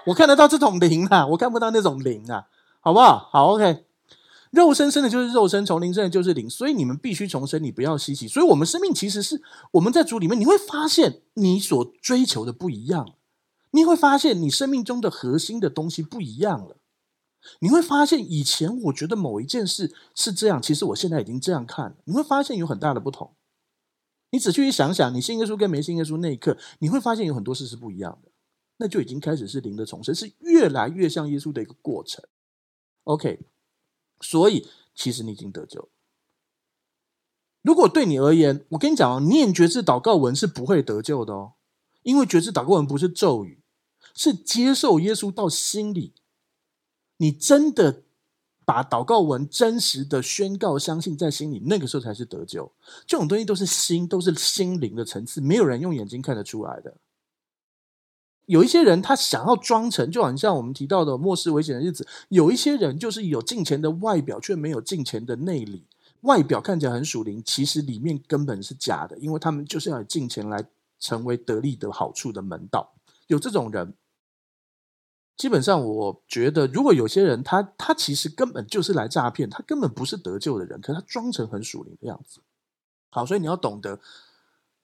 [0.08, 2.48] 我看得到这种零啊，我看不到那种零啊，
[2.82, 3.30] 好不好？
[3.32, 3.86] 好，OK。
[4.50, 8.28] 肉身生的就是肉身，从灵生的就是灵，所以你们必须重生，你不要稀奇。
[8.28, 13.14] 所以，我们生命其实是我们在主里面，你会发现你所追求的不一样，
[13.72, 16.76] 你会发现你生命中的核心的东西不一样了。
[17.60, 21.98] 你会发现以前我觉得某一件事是这样，其实我现在已经这样看了。
[22.06, 23.36] 你会发现有很大的不同。
[24.32, 28.32] 你仔细去想想，你信耶稣跟没信耶稣那一刻，你会发现有很多事是不一样的。
[28.78, 32.24] 那就已经开始是灵的重生，是越来越像耶稣的一个过程。
[33.04, 33.46] OK。
[34.22, 35.90] 所以，其实你已经得救。
[37.64, 41.54] 如果对你而言，我跟你讲哦，念决志祷告文是不会得救的哦，
[42.04, 43.64] 因为决志祷告文不是咒语，
[44.14, 46.14] 是接受耶稣到心里。
[47.22, 48.02] 你真的
[48.66, 52.72] 把祷告文真实的宣告、相信在心里，那个时候才是得救。
[53.06, 56.98] 这种东西都是心，都是心灵的层次，没有人用眼睛看得出来的。
[58.48, 62.08] 有一些人，他想要装成，就好像我们提到的末世危险的日子。
[62.30, 65.86] 有一些人就是有敬钱的外表，却没有敬钱的内里。
[66.22, 70.66] 外表看起来很属灵，其实里面根本是假的，因为他们就是要敬钱来
[71.00, 72.92] 成为得利的好处的门道。
[73.28, 73.94] 有这种人，
[75.38, 82.42] 基本上我觉得，如果有些人他他其实根本就是来诈骗，他根本不是得救的人，可是他装成很属灵的样子。
[83.10, 84.00] 好，所以你要懂得，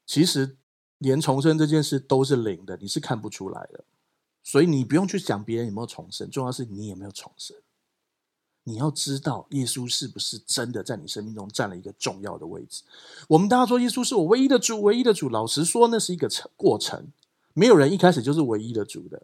[0.06, 0.58] 其实。
[1.00, 3.84] 连重生这件事都是灵的，你是看不出来的，
[4.42, 7.56] 所以你不用去想别人有没有重生，重要是你有没有重生。
[8.64, 12.82] 你要知道耶稣是不是真的在你生命中占了一个重要的位置。
[13.28, 15.30] 我们大家说耶稣是我唯一的主，唯一的主。
[15.30, 17.10] 老实说，那是一个程过程，
[17.54, 19.22] 没有人一开始就是唯一的主的。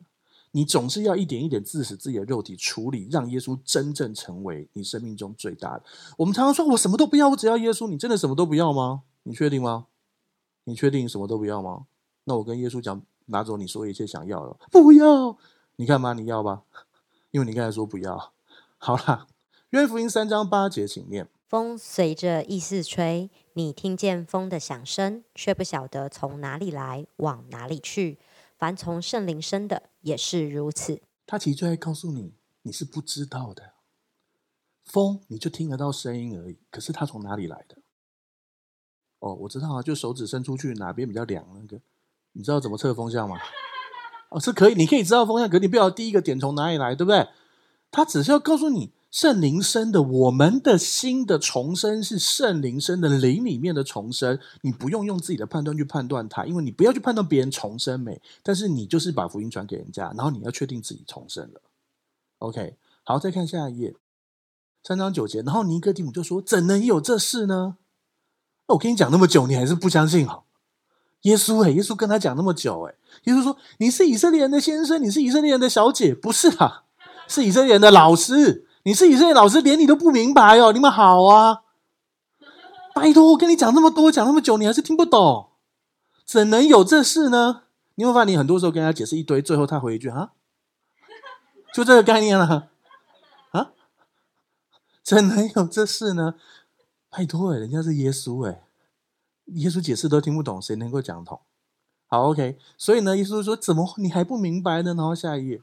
[0.56, 5.84] 你总是要一点一点自死自己的肉体，处理让耶稣真正成为你生命中最大的。
[6.16, 7.88] 我们常常说我什么都不要，我只要耶稣。
[7.88, 9.02] 你真的什么都不要吗？
[9.24, 9.88] 你确定吗？
[10.66, 11.88] 你确定什么都不要吗？
[12.26, 15.36] 那我跟耶稣讲，拿走你所有一切想要的，不要。
[15.78, 16.62] 你看吧，你要吧，
[17.32, 18.32] 因为你刚才说不要。
[18.78, 19.26] 好啦，
[19.72, 21.28] 约福音三章八节，请念。
[21.48, 28.20] 风随着意思吹，你听见风的响声，却不晓得从哪里来，往哪里去。
[28.64, 31.02] 凡从圣灵生的，也是如此。
[31.26, 33.74] 他其实就在告诉你，你是不知道的。
[34.86, 37.80] 风，你就听得到声音而已，可是它从哪里来的？
[39.20, 41.82] 哦，我知道啊，就手指伸出去哪边比较凉那个，
[42.32, 43.38] 你知道怎么测风向吗？
[44.30, 47.28] 哦，是可以，你可以知道风向，可你不要第一个点从哪里来，对不对？
[47.92, 61.62] 他只是要告诉你，圣灵生的，我们的心的重生是圣灵生的灵里面的重生，你不用用自己的判断去判断它，因为你不要去判断别人重生没，但是你就是把福音传给人家，然后你要确定自己重生了。
[62.40, 63.94] OK，好，再看下一页，
[64.84, 67.78] 三章九节，然后尼哥底母就说：“怎能有这事呢？”
[68.70, 70.46] 我跟你讲那么久，你还是不相信哈？
[71.22, 72.96] 耶稣诶，耶稣跟他讲那么久诶，
[73.26, 76.86] 耶稣说，你是以色列人的先生，你是以色列人的小姐，不是啊，
[77.28, 78.66] 是以色列人的老师。
[78.84, 80.74] 你是以色列老师，连你都不明白哦。
[80.74, 81.64] 你们好啊，
[82.94, 85.52] 拜托，我跟你讲那么多，讲那么久，你还是听不懂，
[86.26, 87.64] 怎能有这事呢？
[87.96, 90.32] 你会发现，你很多时候跟他解释一堆，最后他回一句啊，
[91.74, 92.70] 就这个概念了
[93.52, 93.72] 啊，
[95.02, 96.36] 怎能有这事呢？
[97.10, 98.64] 拜托哎，人家是耶稣哎，
[99.46, 101.40] 耶稣解释都听不懂，谁能够讲懂？
[102.08, 105.62] 好，OK，所以呢，耶稣说：“怎么你还不明白呢？”然后下一页，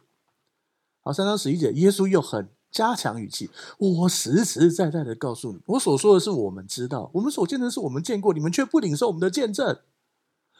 [1.02, 9.78] 好，三章十一节，耶稣又很加强语气：“我实实在在的告诉你，我所说的是我们知道，我们所见的是我们见过，你们却不领受我们的见证。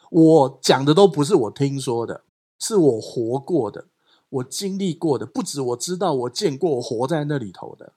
[0.09, 2.23] 我讲的都不是我听说的，
[2.59, 3.85] 是我活过的，
[4.29, 7.93] 我经历过的，不止我知道，我见过，我活在那里头的，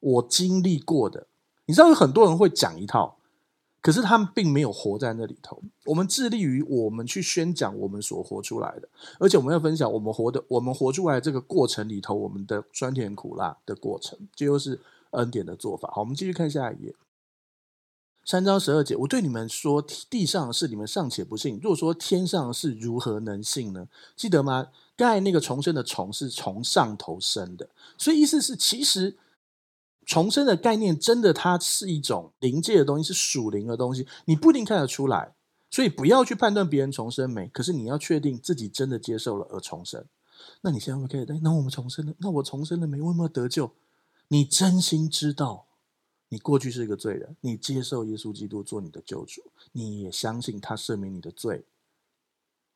[0.00, 1.26] 我经历过的。”
[1.66, 3.17] 你知道有很多人会讲一套，
[3.80, 5.62] 可是他们并没有活在那里头。
[5.84, 8.88] 我们致力于我们去宣讲我们所活出来的，
[9.20, 14.80] 而且我们要分享我们活的、我们活出来这个过程里头，我们的酸甜苦辣的过程，这就是
[15.12, 15.90] 恩典的做法。
[15.94, 16.94] 好，我们继续看下一页，
[18.24, 18.96] 三章十二节。
[18.96, 23.88] 我对你们说，地上的事你们尚且不信，若说天上的事如何能信呢？
[24.16, 24.68] 记得吗？
[24.96, 29.16] 刚才那个重生的“重”是从上头生的，所以意思是其实。
[30.08, 35.34] 重生的概念真的，它是一种灵界的东西，是属灵的东西，你不一定看得出来，
[35.70, 37.46] 所以不要去判断别人重生没。
[37.48, 40.06] 可是你要确定自己真的接受了而重生。
[40.62, 42.98] 那你现在会可以，哎，那我们重生了，那我重生了没？
[43.02, 43.70] 我有没有得救？
[44.28, 45.66] 你真心知道，
[46.30, 49.42] 你过去是一个罪人，你接受耶稣基督做你的救主，
[49.72, 51.66] 你也相信他赦免你的罪，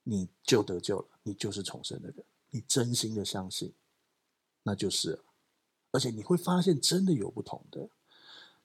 [0.03, 2.23] 你就得救了，你就是重生的人。
[2.51, 3.73] 你真心的相信，
[4.65, 5.19] 那就是。
[5.93, 7.89] 而且你会发现，真的有不同的。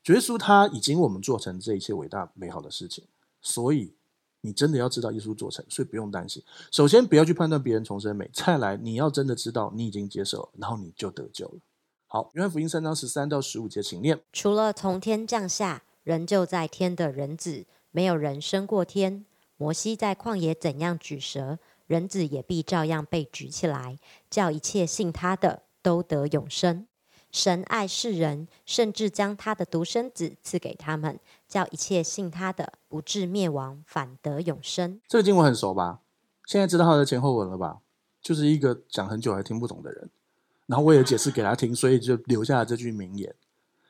[0.06, 3.04] 耶稣他已经为我们做成这一切伟大美好的事情，
[3.42, 3.94] 所以
[4.42, 6.42] 你真的要知道耶稣做成，所以不用担心。
[6.72, 11.60] 首先不要去判断别人重生没，再来你要真的知道你已经接受，然后你就得救了。
[12.08, 19.26] 好，约翰福音三章十三到十五节，请念：除了从天降下，仍旧在天的人子，没有人升过天。
[19.58, 24.00] 摩西在旷野怎样举蛇，人子也必照样被举起来，
[24.30, 26.87] 叫一切信他的都得永生。
[27.38, 35.00] 神爱世人，甚至将他的独生子赐给他们，叫一切信他的不至灭亡，反得永生。
[35.08, 36.00] 这个经文很熟吧？
[36.48, 37.78] 现在知道他的前后文了吧？
[38.20, 40.10] 就是一个讲很久还听不懂的人，
[40.66, 43.36] 然后我也解释给他听，所以就留下了这句名言。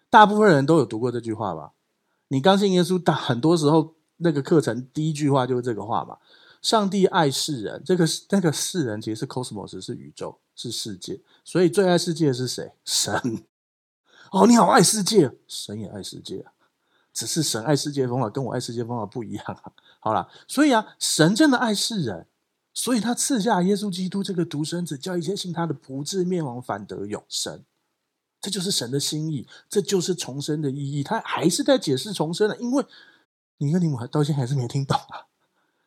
[0.10, 1.72] 大部分人都有读过这句话吧？
[2.28, 6.18] 你刚信耶稣，大很多时候那个课程第一句话就是这个话嘛。
[6.62, 11.22] 上帝爱世人，这个那个世人其实是 cosmos，是宇宙，是世界。
[11.46, 12.74] 所以最爱世界的是谁？
[12.84, 13.46] 神。
[14.34, 16.52] 哦，你好爱世界，神也爱世界啊。
[17.14, 19.72] 只是神爱世界的方法跟我爱世界的方法不一样啊。
[20.00, 22.28] 好啦，所以啊，神真的爱世人，
[22.74, 27.64] 所以他赐下耶稣基督这个独生子，叫一切信他的不至灭亡，反得永生。
[28.40, 31.02] 这就是神的心意，这就是重生的意义。
[31.02, 32.86] 他还是在解释重生的，因为
[33.58, 35.26] 你跟你母到现在还是没听懂啊。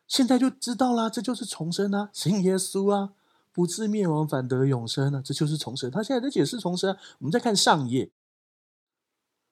[0.05, 3.13] 现在就知道啦，这就是重生啊，信耶稣啊，
[3.53, 5.91] 不至灭亡，反得永生啊，这就是重生。
[5.91, 6.97] 他现在在解释重生。
[7.19, 8.09] 我们再看上页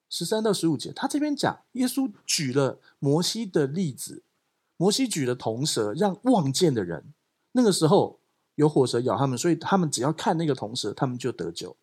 [0.10, 4.24] 十三到十五节，他这边讲耶稣举了摩西的例子，
[4.78, 7.14] 摩西举了铜蛇，让望见的人
[7.52, 8.20] 那个时候
[8.56, 11.76] 有火蛇咬他们，所以他们只要看那个铜蛇，他们就得救。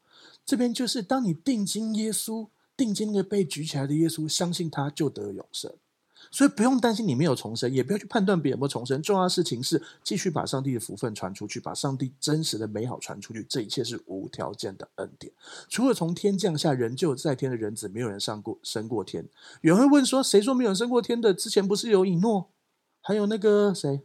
[0.45, 5.75] 这边就是当你定睛耶稣，定睛那个被举起来的耶稣，相信他就得永生。
[6.37, 9.01] 所以不用担心你没有重生，也不要去判断别人有没有重生。
[9.01, 13.43] 重要的事情是继续把上帝的福分传出去，把上帝真实的美好传出去。
[13.49, 15.33] 这一切是无条件的恩典。
[15.67, 19.27] 除了从天降下人就在天的人子，没有人上过升过天。
[19.63, 21.33] 有人会问说：谁说没有人升过天的？
[21.33, 22.51] 之前不是有以诺，
[23.01, 24.03] 还有那个谁，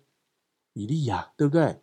[0.72, 1.82] 以利亚，对不对？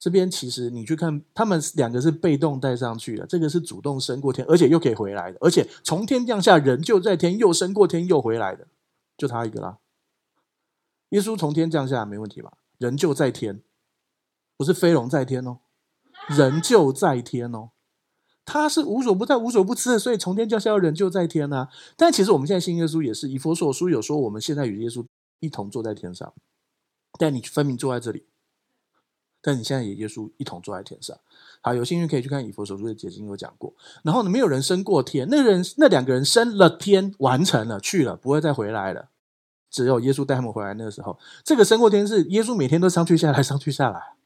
[0.00, 8.66] 这边其实你去看，他们两个是被动带上去的，这个是主动升过天，而且又可以回来的，而且从天降下人就在天，又升过天又回来的。
[9.18, 9.78] 就他一个啦，
[11.10, 12.56] 耶稣从天降下没问题吧？
[12.78, 13.62] 人就在天，
[14.56, 15.58] 不是飞龙在天哦，
[16.28, 17.72] 人就在天哦。
[18.44, 21.68] 他是无所不在、无所不知的，所以从天降下人就在天啊。
[21.96, 25.04] 但其实我们现在信耶稣也是，以佛所书有说我们现在与耶稣
[25.40, 26.32] 一同坐在天上，
[27.18, 28.24] 但你分明坐在这里，
[29.48, 31.16] 但你现在也耶稣一同坐在天上。
[31.62, 33.72] 好，有兴趣可以去看以弗所书的解经有讲过。
[34.02, 39.08] 然后呢，没有人升过天，那人那两个人升了天，完成了去了，不会再回来了。
[39.70, 44.16] 只有耶稣带他们回来那个时候，这个升过天是耶稣每天都上去下来，上去下来。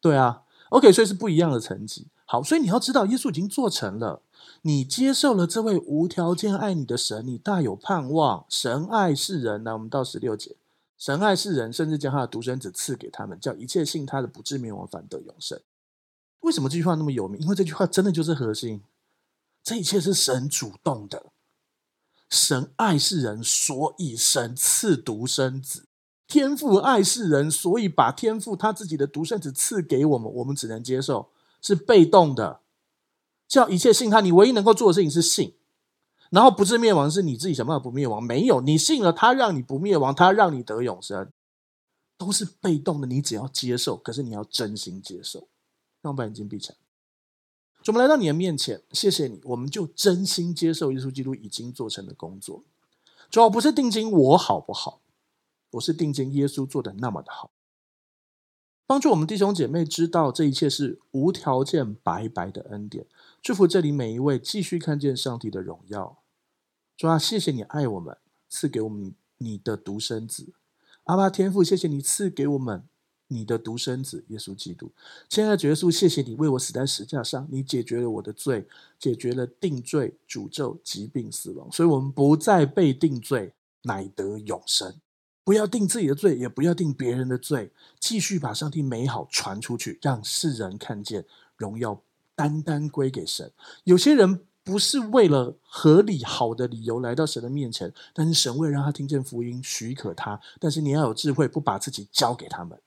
[0.00, 2.06] 对啊，OK，所以是不一样的层级。
[2.24, 4.22] 好，所以你要知道，耶稣已经做成了，
[4.62, 8.46] 你接受了这位无条件爱你的神，你大有盼望。
[8.48, 10.56] 神爱世人，那我们到十六节，
[11.02, 15.60] 神爱世人，甚至将他的独生子赐给他们，叫一切信他的不至灭亡，反得永生。
[16.42, 17.40] 为什么这句话那么有名？
[17.40, 18.84] 因为这句话真的就是核心。
[19.64, 21.32] 这一切是神主动的，
[22.30, 25.88] 神爱世人，所以神赐独生子。
[26.28, 32.60] 天父爱世人，所以把天父他自己的独生子赐给我们，我们只能接受，是被动的。
[33.48, 35.56] 叫一切信他，你唯一能够做的事情是信，
[36.32, 38.22] 然后不至灭亡，是你自己想办法不灭亡。
[38.22, 41.30] 没有，你信了他，让你不灭亡，他让你得永生，
[42.16, 43.06] 都是被动的。
[43.06, 45.48] 你只要接受，可是你要真心接受。
[46.00, 46.76] 让我把眼睛闭起来。
[47.88, 52.64] 我们来到你的面前，谢谢你，我们就真心接受耶稣基督已经做成的工作。
[53.28, 55.02] 主要不是定睛我好不好，
[55.72, 57.50] 我是定睛耶稣做的那么的好。
[58.86, 63.06] 帮助我们弟兄姐妹知道这一切是无条件白白的恩典。
[63.42, 66.21] 祝福这里每一位继续看见上帝的荣耀。
[67.02, 68.16] 主啊，谢谢你爱我们，
[68.48, 70.52] 赐给我们你的独生子。
[71.02, 72.84] 阿爸天父，谢谢你赐给我们。
[73.26, 74.92] 你的独生子耶稣基督，
[75.28, 78.68] 亲爱的耶稣，谢谢你为我死在十架上，你解决了我的罪，
[79.00, 84.94] 解决了定罪、诅咒、疾病、死亡，所以我们不再被定罪，乃得永生。
[85.42, 91.24] 不要定自己的罪，也不要定别人的罪，继续把上帝美好传出去，让世人看见
[91.56, 92.00] 荣耀
[92.36, 93.50] 单单归给神。
[93.82, 100.40] 有些人不是为了合理好的理由来到神的面前，但是神为让他听见福音，许可他。
[100.60, 102.78] 但是你要有智慧，不把自己交给他们。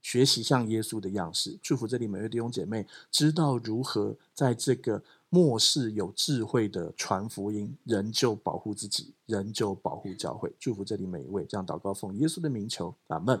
[0.00, 10.52] 学习像耶稣的样式，祝福这里每位弟兄姐妹知道如何在这个末世有智慧的传福音，仍旧保护自己，仍旧保护教会。
[10.58, 13.40] 祝福这里每一位，这样祷告奉耶稣的名求，阿门。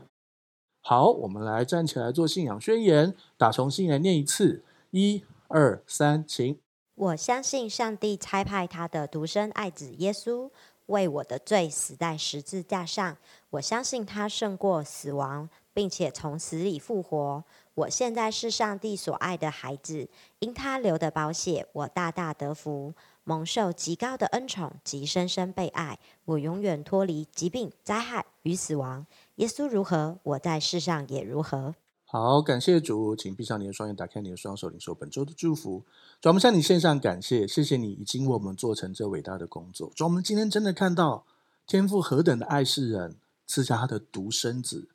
[0.82, 6.58] 好，我们来站起来做信仰宣言，打从心来念一次，一二三，请。
[6.94, 10.50] 我相信上帝差派他的独生爱子耶稣。
[10.86, 13.16] 为我的罪死在十字架上。
[13.50, 17.44] 我相信他胜过死亡，并且从死里复活。
[17.74, 20.08] 我现在是上帝所爱的孩子，
[20.40, 22.92] 因他流的宝血，我大大得福，
[23.24, 25.98] 蒙受极高的恩宠，及深深被爱。
[26.24, 29.06] 我永远脱离疾病、灾害与死亡。
[29.36, 31.74] 耶稣如何，我在世上也如何。
[32.12, 35.82] 好，感谢主，请闭上你的双眼，打开你的双手，领受本周的祝福。
[36.20, 39.90] 主，我们向你献上感谢，谢谢你已经为我们做成这伟大的工作。
[39.96, 41.24] 主，我们今天真的看到
[41.66, 44.88] 天父何等的爱世人，赐下他的独生子。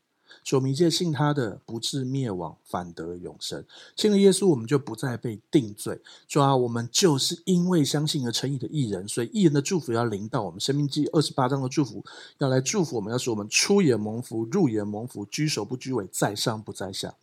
[0.47, 3.65] 所，迷界信他的，不至灭亡，反得永生。
[3.97, 5.99] 信了耶稣，我们就不再被定罪。
[6.25, 10.57] 主啊，我们就是因为相信而成义的义人，所以义人的祝福要临到我们。
[10.57, 12.01] 生命记二十八章的祝福
[12.37, 17.13] 要来祝福我们，要使我们出也蒙福，入也蒙福，居首不居尾，在上不在下。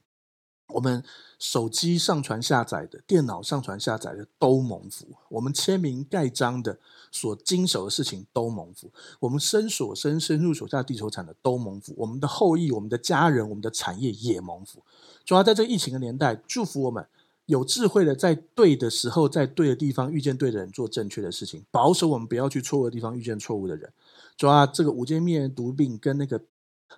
[0.74, 1.02] 我们
[1.38, 6.78] 手机上传下载的，电脑上传下载的都蒙福；我们签名盖章的，
[7.10, 8.88] 所经手的事情都蒙福；
[9.20, 14.82] 我们伸所生、生入手下地球产的都蒙福；我们的后裔、我们的家人、我们的产业也蒙福。
[15.24, 17.06] 主要在这个疫情的年代，祝福我们
[17.46, 23.92] 有智慧的，在对的时候，在对的地方遇见对的人，做正确的事情，保守我们不要去错误的地方遇见错误的人。
[24.36, 26.40] 主要这个五界灭毒病跟那个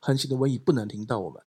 [0.00, 1.42] 横行的瘟疫不能临到我们。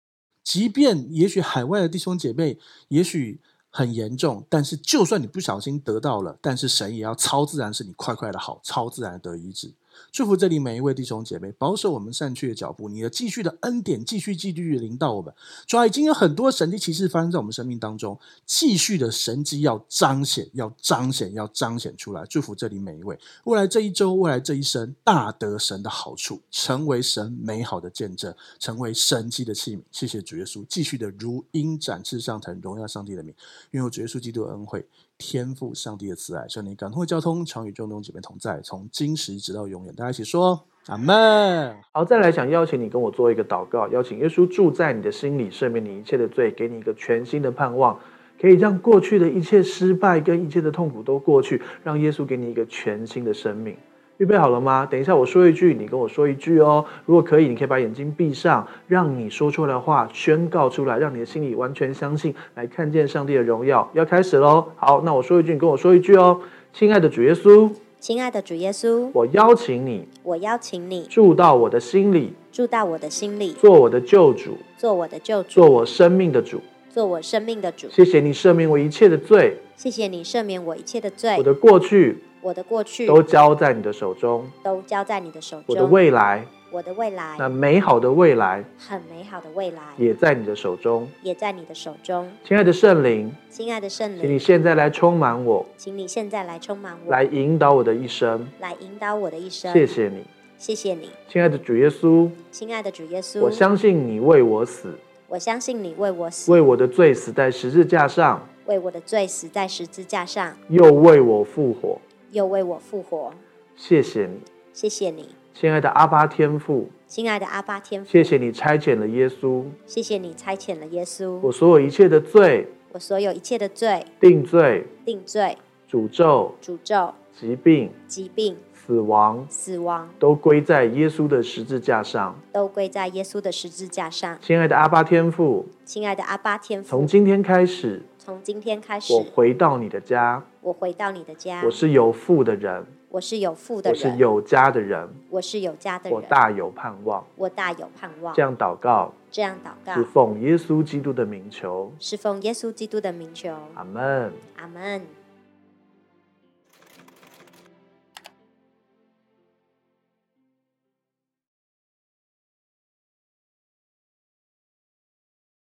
[0.46, 9.74] 即便也许海外的弟兄姐妹也许很严重，但是就算你不小心得到了，但是神也要超自然是你快快的好，超自然得医治。
[10.12, 12.90] 祝福这里每一位弟兄姐妹，保守我们散去的脚步。
[12.90, 15.34] 你的继续的恩典，继续继续临到我们。
[15.68, 22.26] 主啊，已经有很多神迹奇事发生在我们生命当中，继续的神迹要彰显，要彰显，要彰显出来。
[22.26, 29.82] 祝福这里每一位，未来这一周，未来这一生，大得神的好处，成为神美好的见证，成为神迹的器皿。
[29.92, 33.34] 谢谢主耶稣，继续的如鹰展翅上腾，荣耀上帝的名。
[33.72, 34.86] 愿有主耶稣基督的恩惠。
[35.18, 39.96] 天赋上帝的慈爱，圣灵感通交通，常与众弟兄姐妹同在，从今时直到永远。
[39.96, 41.76] 大家一起说阿门。
[41.94, 47.98] 好，再来想邀请你跟我做一个祷告，邀请耶稣住在你的心里，赦免你一切的罪，给你一个全新的盼望，
[48.40, 53.78] 可以让过去的一切失败跟一切的痛苦都过去，让耶稣给你一个全新的生命。
[54.18, 54.88] 预备好了吗？
[54.90, 56.86] 等一下我说一句，你跟我说一句哦。
[57.06, 63.90] 如果可以，你可以把眼睛闭上，让你说出来的话宣告出来，让你的心里完全相信，来看见上帝的荣耀。
[63.94, 64.66] 要开始喽！
[64.78, 66.40] 好，那我说一句，你跟我说一句哦。
[66.72, 76.62] 亲爱的主耶稣，亲爱的主耶稣，我邀请你，我邀请你住到我的心里，住到我的心里，做我的救主，做我的救主，做我生命的主。
[76.90, 79.58] 做我生命的主，谢谢你赦免我一切的罪。
[79.76, 81.36] 谢谢你赦免我一切的罪。
[81.38, 85.66] 我的过去，我的过去都交在你的手中，都交在你的手中。
[85.66, 92.32] 我的未来，我的未来，那美好的未来，很美好的未来，也在你的手中，也在你的手中。
[92.44, 99.74] 亲爱的圣灵，亲爱的圣灵，请你现在来充满我，请你现在来充满我，来引导我的一生，来引导我的一生。
[99.74, 100.24] 谢谢你，
[100.60, 104.94] 谢谢你，亲爱的主耶稣，亲爱的主耶稣，我相信你为我死。
[105.28, 112.00] 我相信你为我死，为我的罪死在十字架上，为我的罪死在十字架上，又为我复活，
[112.32, 113.34] 又为我复活。
[113.76, 114.40] 谢谢你，
[114.74, 125.58] 谢谢你，亲爱的阿巴天父，亲爱的阿巴天父，谢谢你差遣了耶稣，谢谢你差遣了耶稣，我所有一切的罪，我所有一切的罪，定罪，定罪，
[125.90, 128.58] 诅咒，诅咒，疾病，疾病。
[128.88, 134.38] 死亡，死亡都归在耶稣的十字架上，都归在耶稣的十字架上。
[134.40, 148.34] 亲爱的阿巴天父，亲爱的阿巴天父，从今天开始，从今天开始，我回到你的家，我回到你的家，我是有父的人，我是有父的人，我是有家的人，我是有家的人，我大有盼望，我大有盼望。
[148.34, 153.56] 这样祷告，这样祷告，是奉耶稣基督的名求，是奉耶稣基督的名求。
[153.76, 155.06] 阿门，阿门。